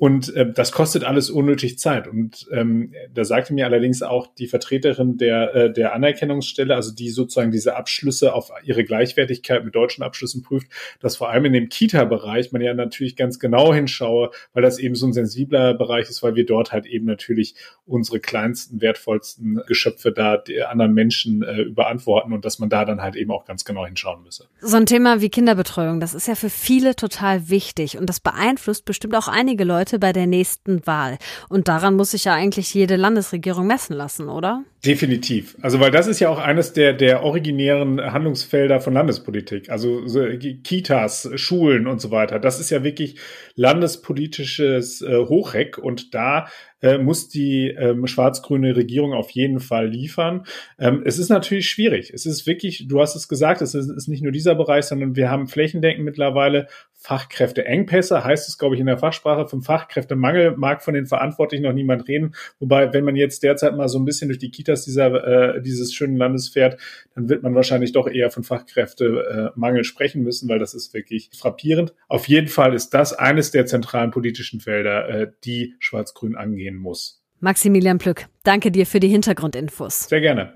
Und 0.00 0.34
äh, 0.34 0.50
das 0.50 0.72
kostet 0.72 1.04
alles 1.04 1.28
unnötig 1.28 1.78
Zeit. 1.78 2.08
Und 2.08 2.48
ähm, 2.52 2.94
da 3.12 3.22
sagte 3.22 3.52
mir 3.52 3.66
allerdings 3.66 4.00
auch 4.00 4.28
die 4.34 4.46
Vertreterin 4.46 5.18
der, 5.18 5.54
äh, 5.54 5.70
der 5.70 5.92
Anerkennungsstelle, 5.92 6.74
also 6.74 6.94
die 6.94 7.10
sozusagen 7.10 7.50
diese 7.50 7.76
Abschlüsse 7.76 8.32
auf 8.32 8.50
ihre 8.64 8.82
Gleichwertigkeit 8.82 9.62
mit 9.62 9.74
deutschen 9.74 10.02
Abschlüssen 10.02 10.42
prüft, 10.42 10.68
dass 11.00 11.16
vor 11.16 11.28
allem 11.28 11.44
in 11.44 11.52
dem 11.52 11.68
Kita-Bereich 11.68 12.50
man 12.50 12.62
ja 12.62 12.72
natürlich 12.72 13.14
ganz 13.14 13.38
genau 13.38 13.74
hinschaue, 13.74 14.30
weil 14.54 14.62
das 14.62 14.78
eben 14.78 14.94
so 14.94 15.06
ein 15.06 15.12
sensibler 15.12 15.74
Bereich 15.74 16.08
ist, 16.08 16.22
weil 16.22 16.34
wir 16.34 16.46
dort 16.46 16.72
halt 16.72 16.86
eben 16.86 17.04
natürlich 17.04 17.54
unsere 17.84 18.20
kleinsten, 18.20 18.80
wertvollsten 18.80 19.60
Geschöpfe 19.66 20.12
da 20.12 20.42
anderen 20.66 20.94
Menschen 20.94 21.42
äh, 21.42 21.60
überantworten 21.60 22.32
und 22.32 22.46
dass 22.46 22.58
man 22.58 22.70
da 22.70 22.86
dann 22.86 23.02
halt 23.02 23.16
eben 23.16 23.30
auch 23.30 23.44
ganz 23.44 23.66
genau 23.66 23.84
hinschauen 23.84 24.22
müsse. 24.22 24.46
So 24.62 24.78
ein 24.78 24.86
Thema 24.86 25.20
wie 25.20 25.28
Kinderbetreuung, 25.28 26.00
das 26.00 26.14
ist 26.14 26.26
ja 26.26 26.36
für 26.36 26.48
viele 26.48 26.96
total 26.96 27.50
wichtig 27.50 27.98
und 27.98 28.06
das 28.06 28.20
beeinflusst 28.20 28.86
bestimmt 28.86 29.14
auch 29.14 29.28
einige 29.28 29.64
Leute, 29.64 29.89
Leute 29.90 29.98
bei 29.98 30.12
der 30.12 30.26
nächsten 30.26 30.86
Wahl. 30.86 31.18
Und 31.48 31.68
daran 31.68 31.94
muss 31.94 32.12
sich 32.12 32.24
ja 32.24 32.34
eigentlich 32.34 32.72
jede 32.74 32.96
Landesregierung 32.96 33.66
messen 33.66 33.96
lassen, 33.96 34.28
oder? 34.28 34.64
Definitiv. 34.84 35.56
Also, 35.60 35.80
weil 35.80 35.90
das 35.90 36.06
ist 36.06 36.20
ja 36.20 36.28
auch 36.28 36.38
eines 36.38 36.72
der, 36.72 36.92
der 36.92 37.22
originären 37.22 38.00
Handlungsfelder 38.00 38.80
von 38.80 38.94
Landespolitik. 38.94 39.68
Also 39.68 40.06
so 40.06 40.24
Kitas, 40.64 41.28
Schulen 41.34 41.86
und 41.86 42.00
so 42.00 42.10
weiter. 42.10 42.38
Das 42.38 42.60
ist 42.60 42.70
ja 42.70 42.82
wirklich 42.82 43.16
landespolitisches 43.56 45.02
äh, 45.02 45.18
Hochreck 45.26 45.76
und 45.76 46.14
da 46.14 46.46
äh, 46.82 46.96
muss 46.96 47.28
die 47.28 47.68
ähm, 47.68 48.06
schwarz-grüne 48.06 48.74
Regierung 48.74 49.12
auf 49.12 49.30
jeden 49.30 49.60
Fall 49.60 49.88
liefern. 49.88 50.46
Ähm, 50.78 51.02
es 51.04 51.18
ist 51.18 51.28
natürlich 51.28 51.68
schwierig. 51.68 52.10
Es 52.14 52.24
ist 52.24 52.46
wirklich, 52.46 52.86
du 52.88 53.00
hast 53.00 53.16
es 53.16 53.28
gesagt, 53.28 53.60
es 53.60 53.74
ist, 53.74 53.90
ist 53.90 54.08
nicht 54.08 54.22
nur 54.22 54.32
dieser 54.32 54.54
Bereich, 54.54 54.86
sondern 54.86 55.14
wir 55.14 55.30
haben 55.30 55.46
flächendeckend 55.46 56.06
mittlerweile 56.06 56.68
Fachkräfteengpässe, 57.00 58.24
heißt 58.24 58.46
es, 58.48 58.58
glaube 58.58 58.74
ich, 58.74 58.80
in 58.80 58.86
der 58.86 58.98
Fachsprache. 58.98 59.48
Vom 59.48 59.62
Fachkräftemangel 59.62 60.56
mag 60.56 60.82
von 60.82 60.92
den 60.92 61.06
Verantwortlichen 61.06 61.64
noch 61.64 61.72
niemand 61.72 62.06
reden. 62.08 62.34
Wobei, 62.58 62.92
wenn 62.92 63.04
man 63.04 63.16
jetzt 63.16 63.42
derzeit 63.42 63.74
mal 63.74 63.88
so 63.88 63.98
ein 63.98 64.04
bisschen 64.04 64.28
durch 64.28 64.38
die 64.38 64.50
Kitas 64.50 64.84
dieser, 64.84 65.56
äh, 65.56 65.62
dieses 65.62 65.94
schönen 65.94 66.16
Landes 66.16 66.50
fährt, 66.50 66.78
dann 67.14 67.28
wird 67.30 67.42
man 67.42 67.54
wahrscheinlich 67.54 67.92
doch 67.92 68.06
eher 68.06 68.30
von 68.30 68.44
Fachkräftemangel 68.44 69.84
sprechen 69.84 70.22
müssen, 70.22 70.48
weil 70.48 70.58
das 70.58 70.74
ist 70.74 70.92
wirklich 70.92 71.30
frappierend. 71.34 71.94
Auf 72.06 72.28
jeden 72.28 72.48
Fall 72.48 72.74
ist 72.74 72.90
das 72.90 73.14
eines 73.14 73.50
der 73.50 73.64
zentralen 73.64 74.10
politischen 74.10 74.60
Felder, 74.60 75.08
äh, 75.08 75.30
die 75.44 75.74
Schwarz-Grün 75.78 76.36
angehen 76.36 76.76
muss. 76.76 77.22
Maximilian 77.40 77.96
Plück, 77.96 78.26
danke 78.42 78.70
dir 78.70 78.84
für 78.84 79.00
die 79.00 79.08
Hintergrundinfos. 79.08 80.00
Sehr 80.00 80.20
gerne. 80.20 80.52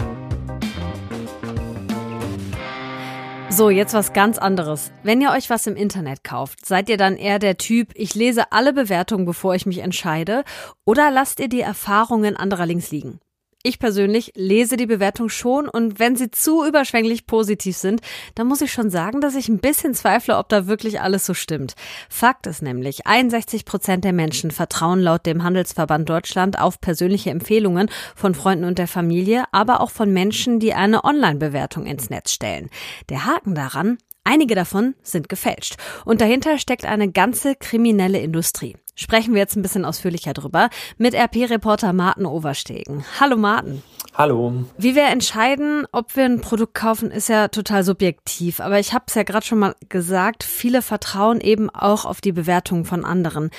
So, 3.56 3.70
jetzt 3.70 3.94
was 3.94 4.12
ganz 4.12 4.38
anderes. 4.38 4.90
Wenn 5.04 5.20
ihr 5.20 5.30
euch 5.30 5.48
was 5.48 5.68
im 5.68 5.76
Internet 5.76 6.24
kauft, 6.24 6.66
seid 6.66 6.88
ihr 6.88 6.96
dann 6.96 7.16
eher 7.16 7.38
der 7.38 7.56
Typ, 7.56 7.92
ich 7.94 8.16
lese 8.16 8.50
alle 8.50 8.72
Bewertungen, 8.72 9.26
bevor 9.26 9.54
ich 9.54 9.64
mich 9.64 9.78
entscheide, 9.78 10.42
oder 10.84 11.12
lasst 11.12 11.38
ihr 11.38 11.46
die 11.46 11.60
Erfahrungen 11.60 12.36
anderer 12.36 12.66
links 12.66 12.90
liegen? 12.90 13.20
Ich 13.66 13.78
persönlich 13.78 14.32
lese 14.36 14.76
die 14.76 14.84
Bewertung 14.84 15.30
schon 15.30 15.70
und 15.70 15.98
wenn 15.98 16.16
sie 16.16 16.30
zu 16.30 16.66
überschwänglich 16.66 17.26
positiv 17.26 17.78
sind, 17.78 18.02
dann 18.34 18.46
muss 18.46 18.60
ich 18.60 18.70
schon 18.70 18.90
sagen, 18.90 19.22
dass 19.22 19.34
ich 19.36 19.48
ein 19.48 19.58
bisschen 19.58 19.94
zweifle, 19.94 20.36
ob 20.36 20.50
da 20.50 20.66
wirklich 20.66 21.00
alles 21.00 21.24
so 21.24 21.32
stimmt. 21.32 21.74
Fakt 22.10 22.46
ist 22.46 22.60
nämlich, 22.60 23.06
61 23.06 23.64
Prozent 23.64 24.04
der 24.04 24.12
Menschen 24.12 24.50
vertrauen 24.50 25.00
laut 25.00 25.24
dem 25.24 25.44
Handelsverband 25.44 26.06
Deutschland 26.06 26.60
auf 26.60 26.78
persönliche 26.78 27.30
Empfehlungen 27.30 27.88
von 28.14 28.34
Freunden 28.34 28.66
und 28.66 28.76
der 28.76 28.86
Familie, 28.86 29.44
aber 29.50 29.80
auch 29.80 29.90
von 29.90 30.12
Menschen, 30.12 30.60
die 30.60 30.74
eine 30.74 31.02
Online-Bewertung 31.02 31.86
ins 31.86 32.10
Netz 32.10 32.32
stellen. 32.32 32.68
Der 33.08 33.24
Haken 33.24 33.54
daran, 33.54 33.96
Einige 34.26 34.54
davon 34.54 34.94
sind 35.02 35.28
gefälscht. 35.28 35.76
Und 36.06 36.22
dahinter 36.22 36.58
steckt 36.58 36.86
eine 36.86 37.12
ganze 37.12 37.56
kriminelle 37.56 38.20
Industrie. 38.20 38.74
Sprechen 38.96 39.34
wir 39.34 39.40
jetzt 39.40 39.56
ein 39.56 39.62
bisschen 39.62 39.84
ausführlicher 39.84 40.34
drüber 40.34 40.70
mit 40.98 41.14
RP-Reporter 41.14 41.92
Martin 41.92 42.26
Overstegen. 42.26 43.04
Hallo 43.18 43.36
Martin. 43.36 43.82
Hallo. 44.14 44.64
Wie 44.78 44.94
wir 44.94 45.06
entscheiden, 45.06 45.86
ob 45.90 46.14
wir 46.14 46.24
ein 46.24 46.40
Produkt 46.40 46.74
kaufen, 46.74 47.10
ist 47.10 47.28
ja 47.28 47.48
total 47.48 47.82
subjektiv. 47.82 48.60
Aber 48.60 48.78
ich 48.78 48.92
habe 48.92 49.06
es 49.08 49.14
ja 49.14 49.24
gerade 49.24 49.44
schon 49.44 49.58
mal 49.58 49.74
gesagt, 49.88 50.44
viele 50.44 50.82
vertrauen 50.82 51.40
eben 51.40 51.70
auch 51.70 52.04
auf 52.04 52.20
die 52.20 52.30
Bewertungen 52.30 52.84
von 52.84 53.04
anderen. 53.04 53.50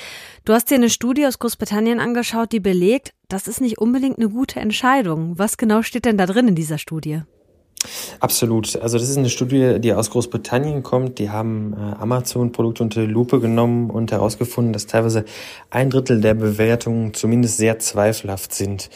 Du 0.46 0.54
hast 0.54 0.72
dir 0.72 0.76
eine 0.76 0.90
Studie 0.90 1.28
aus 1.28 1.40
Großbritannien 1.40 2.00
angeschaut, 2.00 2.54
die 2.54 2.62
belegt, 2.62 3.14
das 3.28 3.50
ist 3.50 3.60
nicht 3.60 3.80
unbedingt 3.80 4.18
eine 4.18 4.30
gute 4.30 4.62
Entscheidung. 4.62 5.38
Was 5.38 5.58
genau 5.58 5.82
steht 5.82 6.06
denn 6.06 6.18
da 6.18 6.26
drin 6.26 6.48
in 6.48 6.56
dieser 6.56 6.78
Studie? 6.78 7.24
Absolut. 8.20 8.76
Also 8.82 8.98
das 8.98 9.10
ist 9.10 9.18
eine 9.18 9.30
Studie, 9.30 9.80
die 9.80 9.94
aus 9.94 10.10
Großbritannien 10.10 10.84
kommt. 10.84 11.20
Die 11.20 11.30
haben 11.30 11.74
äh, 11.74 11.96
Amazon-Produkte 12.02 12.84
unter 12.84 13.02
die 13.02 13.12
Lupe 13.12 13.40
genommen 13.40 13.90
und 13.90 14.12
herausgefunden, 14.12 14.74
dass 14.74 14.88
teilweise 14.88 15.26
ein 15.70 15.90
Drittel 15.90 16.22
der 16.22 16.34
Bewertungen 16.34 17.14
zumindest 17.14 17.58
sehr 17.58 17.80
zweifelhaft 17.80 18.54
sind. 18.54 18.90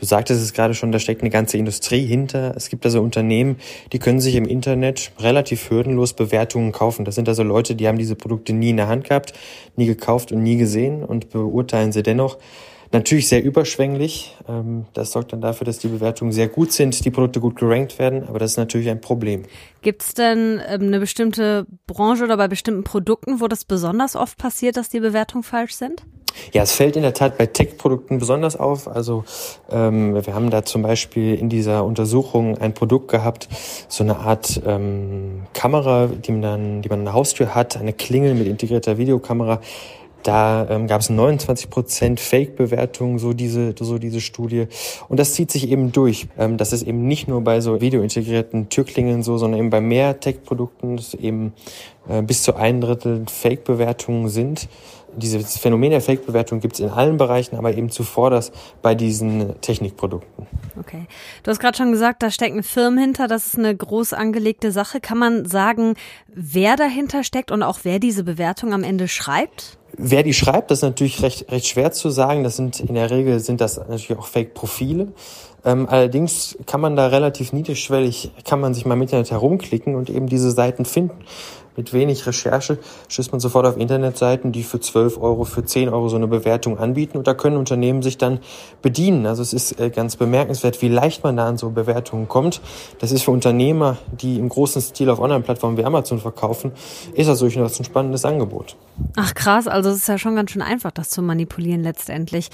Du 0.00 0.06
sagtest 0.06 0.42
es 0.42 0.52
gerade 0.52 0.74
schon, 0.74 0.92
da 0.92 0.98
steckt 0.98 1.22
eine 1.22 1.30
ganze 1.30 1.58
Industrie 1.58 2.04
hinter. 2.04 2.54
Es 2.56 2.68
gibt 2.68 2.84
also 2.84 3.00
Unternehmen, 3.00 3.56
die 3.92 3.98
können 3.98 4.20
sich 4.20 4.34
im 4.34 4.46
Internet 4.46 5.12
relativ 5.18 5.70
hürdenlos 5.70 6.12
Bewertungen 6.12 6.72
kaufen. 6.72 7.04
Das 7.04 7.14
sind 7.14 7.28
also 7.28 7.42
Leute, 7.42 7.74
die 7.74 7.88
haben 7.88 7.98
diese 7.98 8.16
Produkte 8.16 8.52
nie 8.52 8.70
in 8.70 8.76
der 8.76 8.88
Hand 8.88 9.08
gehabt, 9.08 9.32
nie 9.76 9.86
gekauft 9.86 10.32
und 10.32 10.42
nie 10.42 10.56
gesehen 10.56 11.04
und 11.04 11.30
beurteilen 11.30 11.92
sie 11.92 12.02
dennoch 12.02 12.38
Natürlich 12.94 13.26
sehr 13.26 13.42
überschwänglich. 13.42 14.36
Ähm, 14.48 14.86
das 14.92 15.10
sorgt 15.10 15.32
dann 15.32 15.40
dafür, 15.40 15.64
dass 15.64 15.78
die 15.78 15.88
Bewertungen 15.88 16.30
sehr 16.30 16.46
gut 16.46 16.70
sind, 16.70 17.04
die 17.04 17.10
Produkte 17.10 17.40
gut 17.40 17.56
gerankt 17.56 17.98
werden, 17.98 18.22
aber 18.28 18.38
das 18.38 18.52
ist 18.52 18.56
natürlich 18.56 18.88
ein 18.88 19.00
Problem. 19.00 19.42
Gibt 19.82 20.02
es 20.02 20.14
denn 20.14 20.60
ähm, 20.68 20.82
eine 20.82 21.00
bestimmte 21.00 21.66
Branche 21.88 22.22
oder 22.22 22.36
bei 22.36 22.46
bestimmten 22.46 22.84
Produkten, 22.84 23.40
wo 23.40 23.48
das 23.48 23.64
besonders 23.64 24.14
oft 24.14 24.38
passiert, 24.38 24.76
dass 24.76 24.90
die 24.90 25.00
Bewertungen 25.00 25.42
falsch 25.42 25.74
sind? 25.74 26.04
Ja, 26.52 26.62
es 26.62 26.70
fällt 26.70 26.94
in 26.94 27.02
der 27.02 27.14
Tat 27.14 27.36
bei 27.36 27.46
Tech-Produkten 27.46 28.18
besonders 28.18 28.54
auf. 28.54 28.86
Also 28.86 29.24
ähm, 29.72 30.14
wir 30.14 30.32
haben 30.32 30.50
da 30.50 30.64
zum 30.64 30.82
Beispiel 30.82 31.34
in 31.34 31.48
dieser 31.48 31.84
Untersuchung 31.84 32.58
ein 32.58 32.74
Produkt 32.74 33.10
gehabt, 33.10 33.48
so 33.88 34.04
eine 34.04 34.18
Art 34.18 34.62
ähm, 34.64 35.48
Kamera, 35.52 36.06
die 36.06 36.30
man 36.30 36.42
dann, 36.42 36.82
die 36.82 36.88
man 36.88 37.00
an 37.00 37.04
der 37.06 37.14
Haustür 37.14 37.56
hat, 37.56 37.76
eine 37.76 37.92
Klingel 37.92 38.34
mit 38.34 38.46
integrierter 38.46 38.98
Videokamera. 38.98 39.60
Da 40.24 40.66
ähm, 40.70 40.86
gab 40.86 41.02
es 41.02 41.10
29 41.10 41.68
Prozent 41.68 42.18
Fake-Bewertungen, 42.18 43.18
so 43.18 43.34
diese, 43.34 43.74
so 43.78 43.98
diese 43.98 44.22
Studie. 44.22 44.66
Und 45.08 45.20
das 45.20 45.34
zieht 45.34 45.50
sich 45.50 45.70
eben 45.70 45.92
durch. 45.92 46.26
Ähm, 46.38 46.56
das 46.56 46.72
ist 46.72 46.82
eben 46.82 47.06
nicht 47.06 47.28
nur 47.28 47.42
bei 47.42 47.60
so 47.60 47.80
videointegrierten 47.80 48.70
Türklingen 48.70 49.22
so, 49.22 49.36
sondern 49.36 49.60
eben 49.60 49.70
bei 49.70 49.82
mehr 49.82 50.18
Tech-Produkten, 50.18 50.96
dass 50.96 51.12
eben 51.12 51.52
äh, 52.08 52.22
bis 52.22 52.42
zu 52.42 52.56
ein 52.56 52.80
Drittel 52.80 53.26
Fake-Bewertungen 53.30 54.30
sind. 54.30 54.68
Dieses 55.14 55.58
Phänomen 55.58 55.90
der 55.90 56.00
Fake-Bewertung 56.00 56.60
gibt 56.60 56.74
es 56.74 56.80
in 56.80 56.88
allen 56.88 57.18
Bereichen, 57.18 57.56
aber 57.56 57.74
eben 57.74 57.90
zuvor 57.90 58.30
das 58.30 58.50
bei 58.80 58.94
diesen 58.94 59.60
Technikprodukten. 59.60 60.46
Okay. 60.80 61.06
Du 61.42 61.50
hast 61.50 61.60
gerade 61.60 61.76
schon 61.76 61.92
gesagt, 61.92 62.22
da 62.22 62.30
stecken 62.30 62.62
Firmen 62.62 62.98
hinter, 62.98 63.28
das 63.28 63.46
ist 63.46 63.58
eine 63.58 63.76
groß 63.76 64.14
angelegte 64.14 64.72
Sache. 64.72 65.00
Kann 65.00 65.18
man 65.18 65.44
sagen, 65.44 65.94
wer 66.26 66.76
dahinter 66.76 67.22
steckt 67.24 67.52
und 67.52 67.62
auch 67.62 67.80
wer 67.82 67.98
diese 67.98 68.24
Bewertung 68.24 68.72
am 68.72 68.82
Ende 68.82 69.06
schreibt? 69.06 69.78
Wer 69.96 70.22
die 70.22 70.34
schreibt, 70.34 70.70
das 70.70 70.78
ist 70.78 70.82
natürlich 70.82 71.22
recht, 71.22 71.50
recht 71.50 71.66
schwer 71.66 71.92
zu 71.92 72.10
sagen. 72.10 72.44
Das 72.44 72.56
sind 72.56 72.80
in 72.80 72.94
der 72.94 73.10
Regel 73.10 73.40
sind 73.40 73.60
das 73.60 73.76
natürlich 73.76 74.16
auch 74.16 74.26
Fake-Profile. 74.26 75.08
Ähm, 75.64 75.88
allerdings 75.88 76.58
kann 76.66 76.80
man 76.80 76.96
da 76.96 77.06
relativ 77.06 77.52
niedrigschwellig, 77.52 78.32
kann 78.44 78.60
man 78.60 78.74
sich 78.74 78.84
mal 78.84 78.94
im 78.94 79.02
Internet 79.02 79.30
herumklicken 79.30 79.94
und 79.94 80.10
eben 80.10 80.26
diese 80.26 80.50
Seiten 80.50 80.84
finden 80.84 81.24
mit 81.76 81.92
wenig 81.92 82.26
Recherche 82.26 82.78
stößt 83.08 83.32
man 83.32 83.40
sofort 83.40 83.66
auf 83.66 83.76
Internetseiten, 83.76 84.52
die 84.52 84.62
für 84.62 84.80
12 84.80 85.18
Euro, 85.18 85.44
für 85.44 85.64
10 85.64 85.88
Euro 85.88 86.08
so 86.08 86.16
eine 86.16 86.26
Bewertung 86.26 86.78
anbieten 86.78 87.18
und 87.18 87.26
da 87.26 87.34
können 87.34 87.56
Unternehmen 87.56 88.02
sich 88.02 88.18
dann 88.18 88.40
bedienen. 88.82 89.26
Also 89.26 89.42
es 89.42 89.52
ist 89.52 89.80
äh, 89.80 89.90
ganz 89.90 90.16
bemerkenswert, 90.16 90.82
wie 90.82 90.88
leicht 90.88 91.24
man 91.24 91.36
da 91.36 91.46
an 91.46 91.58
so 91.58 91.70
Bewertungen 91.70 92.28
kommt. 92.28 92.60
Das 92.98 93.12
ist 93.12 93.22
für 93.22 93.30
Unternehmer, 93.30 93.98
die 94.20 94.38
im 94.38 94.48
großen 94.48 94.80
Stil 94.80 95.10
auf 95.10 95.20
Online-Plattformen 95.20 95.76
wie 95.76 95.84
Amazon 95.84 96.18
verkaufen, 96.18 96.72
ist 97.14 97.28
das 97.28 97.40
durchaus 97.40 97.78
ein 97.78 97.84
spannendes 97.84 98.24
Angebot. 98.24 98.76
Ach 99.16 99.34
krass, 99.34 99.66
also 99.66 99.90
es 99.90 99.96
ist 99.96 100.08
ja 100.08 100.18
schon 100.18 100.36
ganz 100.36 100.50
schön 100.50 100.62
einfach, 100.62 100.90
das 100.90 101.10
zu 101.10 101.22
manipulieren 101.22 101.82
letztendlich. 101.82 102.50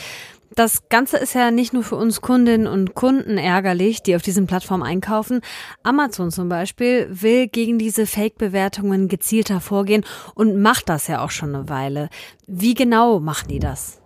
Das 0.56 0.88
Ganze 0.88 1.16
ist 1.16 1.34
ja 1.34 1.50
nicht 1.52 1.72
nur 1.72 1.84
für 1.84 1.94
uns 1.94 2.20
Kundinnen 2.20 2.66
und 2.66 2.94
Kunden 2.94 3.38
ärgerlich, 3.38 4.02
die 4.02 4.16
auf 4.16 4.22
diesen 4.22 4.46
Plattformen 4.46 4.82
einkaufen. 4.82 5.42
Amazon 5.84 6.32
zum 6.32 6.48
Beispiel 6.48 7.08
will 7.10 7.46
gegen 7.46 7.78
diese 7.78 8.04
Fake-Bewertungen 8.04 9.08
gezielter 9.08 9.60
vorgehen 9.60 10.04
und 10.34 10.60
macht 10.60 10.88
das 10.88 11.06
ja 11.06 11.24
auch 11.24 11.30
schon 11.30 11.54
eine 11.54 11.68
Weile. 11.68 12.08
Wie 12.46 12.74
genau 12.74 13.20
machen 13.20 13.48
die 13.48 13.60
das? 13.60 13.99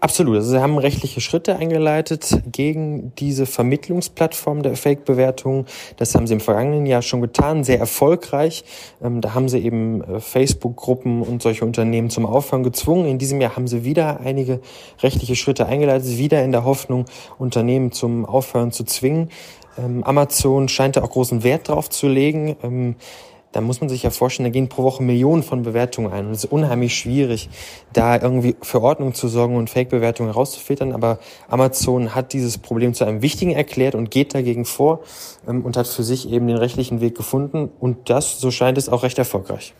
Absolut. 0.00 0.36
Also 0.36 0.50
sie 0.50 0.60
haben 0.60 0.78
rechtliche 0.78 1.20
Schritte 1.20 1.56
eingeleitet 1.56 2.42
gegen 2.50 3.12
diese 3.16 3.46
Vermittlungsplattform 3.46 4.62
der 4.62 4.76
Fake-Bewertungen. 4.76 5.66
Das 5.96 6.14
haben 6.14 6.26
sie 6.26 6.34
im 6.34 6.40
vergangenen 6.40 6.86
Jahr 6.86 7.02
schon 7.02 7.20
getan, 7.20 7.64
sehr 7.64 7.78
erfolgreich. 7.78 8.64
Ähm, 9.02 9.20
da 9.20 9.34
haben 9.34 9.48
sie 9.48 9.58
eben 9.60 10.02
äh, 10.02 10.20
Facebook-Gruppen 10.20 11.22
und 11.22 11.42
solche 11.42 11.64
Unternehmen 11.64 12.10
zum 12.10 12.26
Aufhören 12.26 12.62
gezwungen. 12.62 13.06
In 13.06 13.18
diesem 13.18 13.40
Jahr 13.40 13.56
haben 13.56 13.66
sie 13.66 13.84
wieder 13.84 14.20
einige 14.20 14.60
rechtliche 15.02 15.36
Schritte 15.36 15.66
eingeleitet, 15.66 16.18
wieder 16.18 16.42
in 16.42 16.52
der 16.52 16.64
Hoffnung, 16.64 17.06
Unternehmen 17.38 17.92
zum 17.92 18.26
Aufhören 18.26 18.72
zu 18.72 18.84
zwingen. 18.84 19.30
Ähm, 19.78 20.04
Amazon 20.04 20.68
scheint 20.68 20.96
da 20.96 21.02
auch 21.02 21.10
großen 21.10 21.42
Wert 21.42 21.68
drauf 21.68 21.88
zu 21.90 22.08
legen. 22.08 22.96
Da 23.54 23.60
muss 23.60 23.80
man 23.80 23.88
sich 23.88 24.02
ja 24.02 24.10
vorstellen, 24.10 24.46
da 24.46 24.50
gehen 24.50 24.68
pro 24.68 24.82
Woche 24.82 25.00
Millionen 25.00 25.44
von 25.44 25.62
Bewertungen 25.62 26.12
ein. 26.12 26.26
Und 26.26 26.32
es 26.32 26.42
ist 26.42 26.50
unheimlich 26.50 26.96
schwierig, 26.96 27.48
da 27.92 28.20
irgendwie 28.20 28.56
für 28.62 28.82
Ordnung 28.82 29.14
zu 29.14 29.28
sorgen 29.28 29.54
und 29.54 29.70
Fake-Bewertungen 29.70 30.30
herauszufiltern. 30.30 30.92
Aber 30.92 31.20
Amazon 31.48 32.16
hat 32.16 32.32
dieses 32.32 32.58
Problem 32.58 32.94
zu 32.94 33.04
einem 33.04 33.22
wichtigen 33.22 33.52
erklärt 33.52 33.94
und 33.94 34.10
geht 34.10 34.34
dagegen 34.34 34.64
vor 34.64 35.02
ähm, 35.46 35.64
und 35.64 35.76
hat 35.76 35.86
für 35.86 36.02
sich 36.02 36.28
eben 36.28 36.48
den 36.48 36.56
rechtlichen 36.56 37.00
Weg 37.00 37.16
gefunden. 37.16 37.70
Und 37.78 38.10
das, 38.10 38.40
so 38.40 38.50
scheint 38.50 38.76
es, 38.76 38.88
auch 38.88 39.04
recht 39.04 39.18
erfolgreich. 39.18 39.72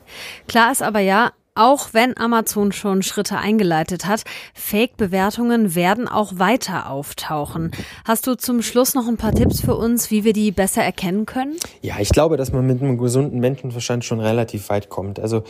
Klar 0.47 0.71
ist 0.71 0.81
aber 0.81 1.01
ja, 1.01 1.33
Auch 1.57 1.91
wenn 1.93 2.17
Amazon 2.17 2.73
schon 2.73 3.05
Schritte 3.05 3.39
eingeleitet 3.39 4.07
hat, 4.07 4.25
Fake-Bewertungen 4.55 5.77
werden 5.77 6.09
auch 6.09 6.33
weiter 6.37 6.91
auftauchen. 6.91 7.71
Hast 8.05 8.27
du 8.27 8.35
zum 8.35 8.61
Schluss 8.61 8.97
noch 8.97 9.07
ein 9.07 9.17
paar 9.17 9.33
Tipps 9.33 9.61
für 9.61 9.77
uns, 9.77 10.11
wie 10.11 10.25
wir 10.25 10.33
die 10.33 10.51
besser 10.51 10.83
erkennen 10.83 11.27
können? 11.27 11.55
Ja, 11.81 12.01
ich 12.01 12.09
glaube, 12.09 12.37
dass 12.37 12.51
man 12.51 12.67
mit 12.67 12.83
einem 12.83 12.99
gesunden 12.99 13.39
Menschenverstand 13.39 14.05
schon 14.05 14.19
relativ 14.19 14.69
weit 14.69 14.89
kommt. 14.89 15.21
Also 15.21 15.45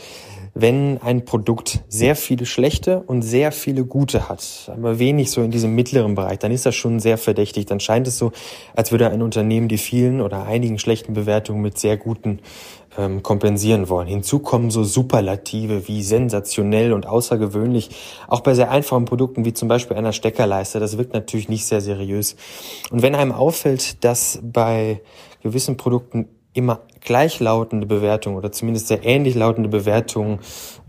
wenn 0.53 1.01
ein 1.01 1.25
Produkt 1.25 1.79
sehr 1.89 2.15
viele 2.15 2.45
schlechte 2.45 2.99
und 3.01 3.23
sehr 3.23 3.51
viele 3.51 3.83
gute 3.83 4.29
hat, 4.29 4.71
aber 4.71 4.99
wenig 4.99 5.31
so 5.31 5.41
in 5.41 5.49
diesem 5.49 5.73
mittleren 5.73 6.13
Bereich, 6.13 6.37
dann 6.37 6.51
ist 6.51 6.67
das 6.67 6.75
schon 6.75 6.99
sehr 6.99 7.17
verdächtig. 7.17 7.65
Dann 7.65 7.79
scheint 7.79 8.07
es 8.07 8.19
so, 8.19 8.31
als 8.75 8.91
würde 8.91 9.09
ein 9.09 9.23
Unternehmen 9.23 9.69
die 9.69 9.79
vielen 9.79 10.21
oder 10.21 10.45
einigen 10.45 10.77
schlechten 10.77 11.13
Bewertungen 11.13 11.63
mit 11.63 11.79
sehr 11.79 11.97
guten 11.97 12.41
ähm, 12.97 13.23
kompensieren 13.23 13.89
wollen. 13.89 14.07
Hinzu 14.07 14.39
kommen 14.39 14.71
so 14.71 14.83
Superlative 14.83 15.87
wie 15.87 16.03
sensationell 16.03 16.93
und 16.93 17.07
außergewöhnlich. 17.07 17.89
Auch 18.27 18.41
bei 18.41 18.53
sehr 18.53 18.71
einfachen 18.71 19.05
Produkten 19.05 19.45
wie 19.45 19.53
zum 19.53 19.67
Beispiel 19.67 19.97
einer 19.97 20.13
Steckerleiste. 20.13 20.79
Das 20.79 20.97
wirkt 20.97 21.13
natürlich 21.13 21.49
nicht 21.49 21.65
sehr 21.65 21.81
seriös. 21.81 22.35
Und 22.91 23.01
wenn 23.01 23.15
einem 23.15 23.31
auffällt, 23.31 24.03
dass 24.03 24.39
bei 24.41 25.01
gewissen 25.41 25.77
Produkten 25.77 26.29
immer 26.53 26.81
gleichlautende 27.05 27.87
Bewertungen 27.87 28.37
oder 28.37 28.51
zumindest 28.51 28.87
sehr 28.87 29.05
ähnlich 29.05 29.35
lautende 29.35 29.69
Bewertungen 29.69 30.39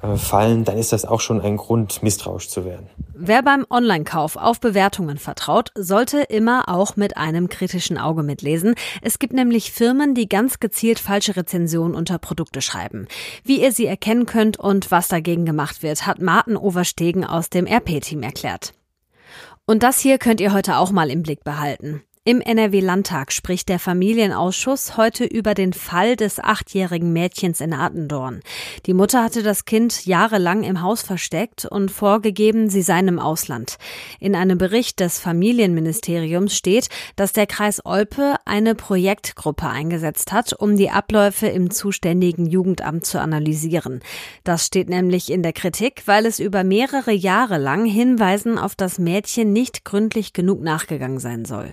äh, 0.02 0.16
fallen, 0.16 0.64
dann 0.64 0.78
ist 0.78 0.92
das 0.92 1.04
auch 1.04 1.20
schon 1.20 1.40
ein 1.40 1.56
Grund, 1.56 2.02
misstrauisch 2.02 2.48
zu 2.48 2.64
werden. 2.64 2.88
Wer 3.14 3.42
beim 3.42 3.64
Online-Kauf 3.70 4.36
auf 4.36 4.60
Bewertungen 4.60 5.18
vertraut, 5.18 5.70
sollte 5.74 6.20
immer 6.20 6.68
auch 6.68 6.96
mit 6.96 7.16
einem 7.16 7.48
kritischen 7.48 7.96
Auge 7.96 8.22
mitlesen. 8.22 8.74
Es 9.00 9.18
gibt 9.18 9.32
nämlich 9.32 9.72
Firmen, 9.72 10.14
die 10.14 10.28
ganz 10.28 10.60
gezielt 10.60 10.98
falsche 10.98 11.36
Rezensionen 11.36 11.94
unter 11.94 12.18
Produkte 12.18 12.60
schreiben. 12.60 13.06
Wie 13.44 13.62
ihr 13.62 13.72
sie 13.72 13.86
erkennen 13.86 14.26
könnt 14.26 14.58
und 14.58 14.90
was 14.90 15.08
dagegen 15.08 15.46
gemacht 15.46 15.82
wird, 15.82 16.06
hat 16.06 16.20
Martin 16.20 16.56
Overstegen 16.56 17.24
aus 17.24 17.48
dem 17.48 17.66
RP-Team 17.66 18.22
erklärt. 18.22 18.74
Und 19.66 19.82
das 19.82 20.00
hier 20.00 20.18
könnt 20.18 20.40
ihr 20.40 20.52
heute 20.52 20.76
auch 20.76 20.90
mal 20.90 21.10
im 21.10 21.22
Blick 21.22 21.42
behalten. 21.42 22.02
Im 22.28 22.40
NRW-Landtag 22.40 23.30
spricht 23.30 23.68
der 23.68 23.78
Familienausschuss 23.78 24.96
heute 24.96 25.24
über 25.24 25.54
den 25.54 25.72
Fall 25.72 26.16
des 26.16 26.40
achtjährigen 26.40 27.12
Mädchens 27.12 27.60
in 27.60 27.72
Attendorn. 27.72 28.40
Die 28.86 28.94
Mutter 28.94 29.22
hatte 29.22 29.44
das 29.44 29.64
Kind 29.64 30.06
jahrelang 30.06 30.64
im 30.64 30.82
Haus 30.82 31.02
versteckt 31.02 31.66
und 31.66 31.92
vorgegeben, 31.92 32.68
sie 32.68 32.82
sei 32.82 32.98
im 32.98 33.20
Ausland. 33.20 33.76
In 34.18 34.34
einem 34.34 34.58
Bericht 34.58 34.98
des 34.98 35.20
Familienministeriums 35.20 36.56
steht, 36.56 36.88
dass 37.14 37.32
der 37.32 37.46
Kreis 37.46 37.80
Olpe 37.86 38.34
eine 38.44 38.74
Projektgruppe 38.74 39.68
eingesetzt 39.68 40.32
hat, 40.32 40.52
um 40.52 40.74
die 40.74 40.90
Abläufe 40.90 41.46
im 41.46 41.70
zuständigen 41.70 42.46
Jugendamt 42.46 43.06
zu 43.06 43.20
analysieren. 43.20 44.00
Das 44.42 44.66
steht 44.66 44.88
nämlich 44.88 45.30
in 45.30 45.44
der 45.44 45.52
Kritik, 45.52 46.02
weil 46.06 46.26
es 46.26 46.40
über 46.40 46.64
mehrere 46.64 47.12
Jahre 47.12 47.58
lang 47.58 47.84
Hinweisen 47.84 48.58
auf 48.58 48.74
das 48.74 48.98
Mädchen 48.98 49.52
nicht 49.52 49.84
gründlich 49.84 50.32
genug 50.32 50.60
nachgegangen 50.60 51.20
sein 51.20 51.44
soll. 51.44 51.72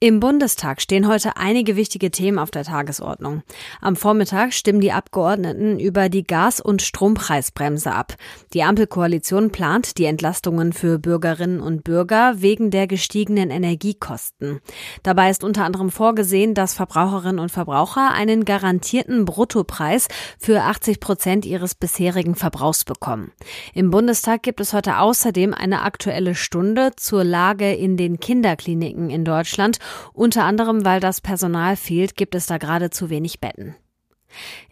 Im 0.00 0.20
Bundestag 0.20 0.80
stehen 0.80 1.08
heute 1.08 1.36
einige 1.38 1.74
wichtige 1.74 2.12
Themen 2.12 2.38
auf 2.38 2.52
der 2.52 2.62
Tagesordnung. 2.62 3.42
Am 3.80 3.96
Vormittag 3.96 4.52
stimmen 4.52 4.80
die 4.80 4.92
Abgeordneten 4.92 5.80
über 5.80 6.08
die 6.08 6.22
Gas- 6.22 6.60
und 6.60 6.82
Strompreisbremse 6.82 7.90
ab. 7.90 8.14
Die 8.54 8.62
Ampelkoalition 8.62 9.50
plant 9.50 9.98
die 9.98 10.04
Entlastungen 10.04 10.72
für 10.72 11.00
Bürgerinnen 11.00 11.58
und 11.58 11.82
Bürger 11.82 12.34
wegen 12.36 12.70
der 12.70 12.86
gestiegenen 12.86 13.50
Energiekosten. 13.50 14.60
Dabei 15.02 15.30
ist 15.30 15.42
unter 15.42 15.64
anderem 15.64 15.90
vorgesehen, 15.90 16.54
dass 16.54 16.74
Verbraucherinnen 16.74 17.40
und 17.40 17.50
Verbraucher 17.50 18.12
einen 18.12 18.44
garantierten 18.44 19.24
Bruttopreis 19.24 20.06
für 20.38 20.62
80 20.62 21.00
Prozent 21.00 21.44
ihres 21.44 21.74
bisherigen 21.74 22.36
Verbrauchs 22.36 22.84
bekommen. 22.84 23.32
Im 23.74 23.90
Bundestag 23.90 24.44
gibt 24.44 24.60
es 24.60 24.72
heute 24.72 24.98
außerdem 24.98 25.54
eine 25.54 25.82
aktuelle 25.82 26.36
Stunde 26.36 26.92
zur 26.94 27.24
Lage 27.24 27.74
in 27.74 27.96
den 27.96 28.20
Kinderkliniken 28.20 29.10
in 29.10 29.24
Deutschland 29.24 29.80
unter 30.12 30.44
anderem, 30.44 30.84
weil 30.84 31.00
das 31.00 31.20
Personal 31.20 31.76
fehlt, 31.76 32.16
gibt 32.16 32.34
es 32.34 32.46
da 32.46 32.58
gerade 32.58 32.90
zu 32.90 33.10
wenig 33.10 33.40
Betten. 33.40 33.76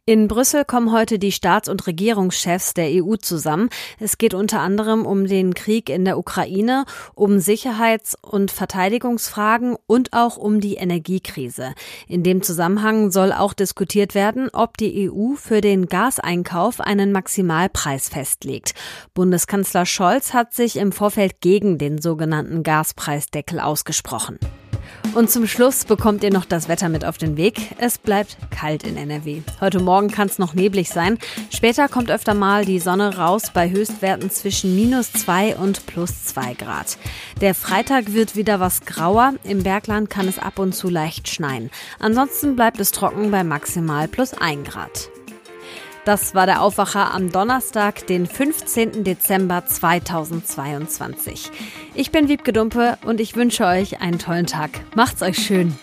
In 0.09 0.29
Brüssel 0.29 0.65
kommen 0.65 0.93
heute 0.93 1.19
die 1.19 1.33
Staats- 1.33 1.69
und 1.69 1.89
Regierungschefs 1.89 2.75
der 2.75 3.03
EU 3.03 3.17
zusammen. 3.17 3.71
Es 3.99 4.19
geht 4.19 4.35
unter 4.35 4.61
anderem 4.61 5.05
um 5.05 5.27
den 5.27 5.55
Krieg 5.55 5.91
in 5.91 6.05
der 6.05 6.17
Ukraine, 6.17 6.85
um 7.17 7.41
Sicherheits- 7.41 8.17
und 8.23 8.53
Verteidigungsfragen 8.53 9.77
und 9.89 10.13
auch 10.13 10.37
um 10.37 10.61
die 10.61 10.75
Energiekrise. 10.75 11.75
In 12.07 12.23
dem 12.23 12.43
Zusammenhang 12.43 13.11
soll 13.11 13.33
auch 13.33 13.53
diskutiert 13.53 14.15
werden, 14.15 14.49
ob 14.53 14.77
die 14.77 15.11
EU 15.11 15.35
für 15.35 15.61
den 15.61 15.87
Gaseinkauf 15.87 16.81
einen 16.81 17.11
Maximalpreis 17.11 18.09
festlegt. 18.09 18.75
Bundeskanzler 19.13 19.87
Scholz 19.87 20.33
hat 20.33 20.55
sich 20.55 20.77
im 20.77 20.93
Vorfeld 20.93 21.41
gegen 21.41 21.79
den 21.79 22.01
sogenannten 22.01 22.63
Gaspreisdeckel 22.63 23.59
ausgesprochen. 23.59 24.39
Und 25.15 25.31
zum 25.31 25.47
Schluss 25.47 25.85
bekommt 25.85 26.23
ihr 26.25 26.33
noch 26.33 26.45
das 26.45 26.69
Wetter 26.69 26.89
mit 26.89 27.05
auf 27.05 27.19
den 27.19 27.37
Weg. 27.37 27.75
Es 27.79 27.99
bleibt 27.99 28.37
kalt 28.51 28.83
in 28.83 28.97
NRW. 28.97 29.43
Heute 29.61 29.81
Morgen 29.81 30.11
kann 30.11 30.29
es 30.29 30.39
noch 30.39 30.55
neblig 30.55 30.91
sein. 30.91 31.19
Später 31.51 31.89
kommt 31.89 32.11
öfter 32.11 32.35
mal 32.35 32.65
die 32.65 32.79
Sonne 32.79 33.17
raus 33.17 33.51
bei 33.53 33.71
Höchstwerten 33.71 34.31
zwischen 34.31 34.77
minus 34.77 35.13
zwei 35.13 35.57
und 35.57 35.87
plus 35.87 36.25
zwei 36.25 36.55
Grad. 36.55 36.99
Der 37.41 37.55
Freitag 37.55 38.13
wird 38.13 38.37
wieder 38.37 38.61
was 38.61 38.83
grauer. 38.83 39.35
Im 39.45 39.63
Bergland 39.63 40.11
kann 40.11 40.29
es 40.29 40.39
ab 40.39 40.59
und 40.59 40.75
zu 40.75 40.89
leicht 40.89 41.29
schneien. 41.29 41.71
Ansonsten 41.99 42.57
bleibt 42.57 42.81
es 42.81 42.91
trocken 42.91 43.31
bei 43.31 43.45
maximal 43.45 44.09
plus 44.09 44.35
ein 44.35 44.65
Grad. 44.65 45.11
Das 46.07 46.37
war 46.37 46.47
der 46.47 46.63
Aufwacher 46.63 47.13
am 47.13 47.33
Donnerstag, 47.33 48.07
den 48.07 48.27
15. 48.27 49.03
Dezember 49.03 49.67
2022. 49.67 51.51
Ich 51.97 52.13
bin 52.13 52.29
Wiebke 52.29 52.53
Dumpe 52.53 52.97
und 53.05 53.21
ich 53.21 53.35
wünsche 53.35 53.67
euch 53.67 54.01
einen 54.01 54.21
tollen 54.21 54.47
Tag. 54.47 54.71
Macht's 54.95 55.21
euch 55.23 55.37
schön. 55.37 55.77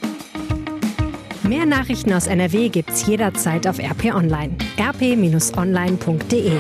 Mehr 1.44 1.66
Nachrichten 1.66 2.14
aus 2.14 2.28
NRW 2.28 2.70
gibt's 2.70 3.06
jederzeit 3.06 3.68
auf 3.68 3.80
RP 3.80 4.16
Online. 4.16 4.56
rp-online.de 4.80 6.54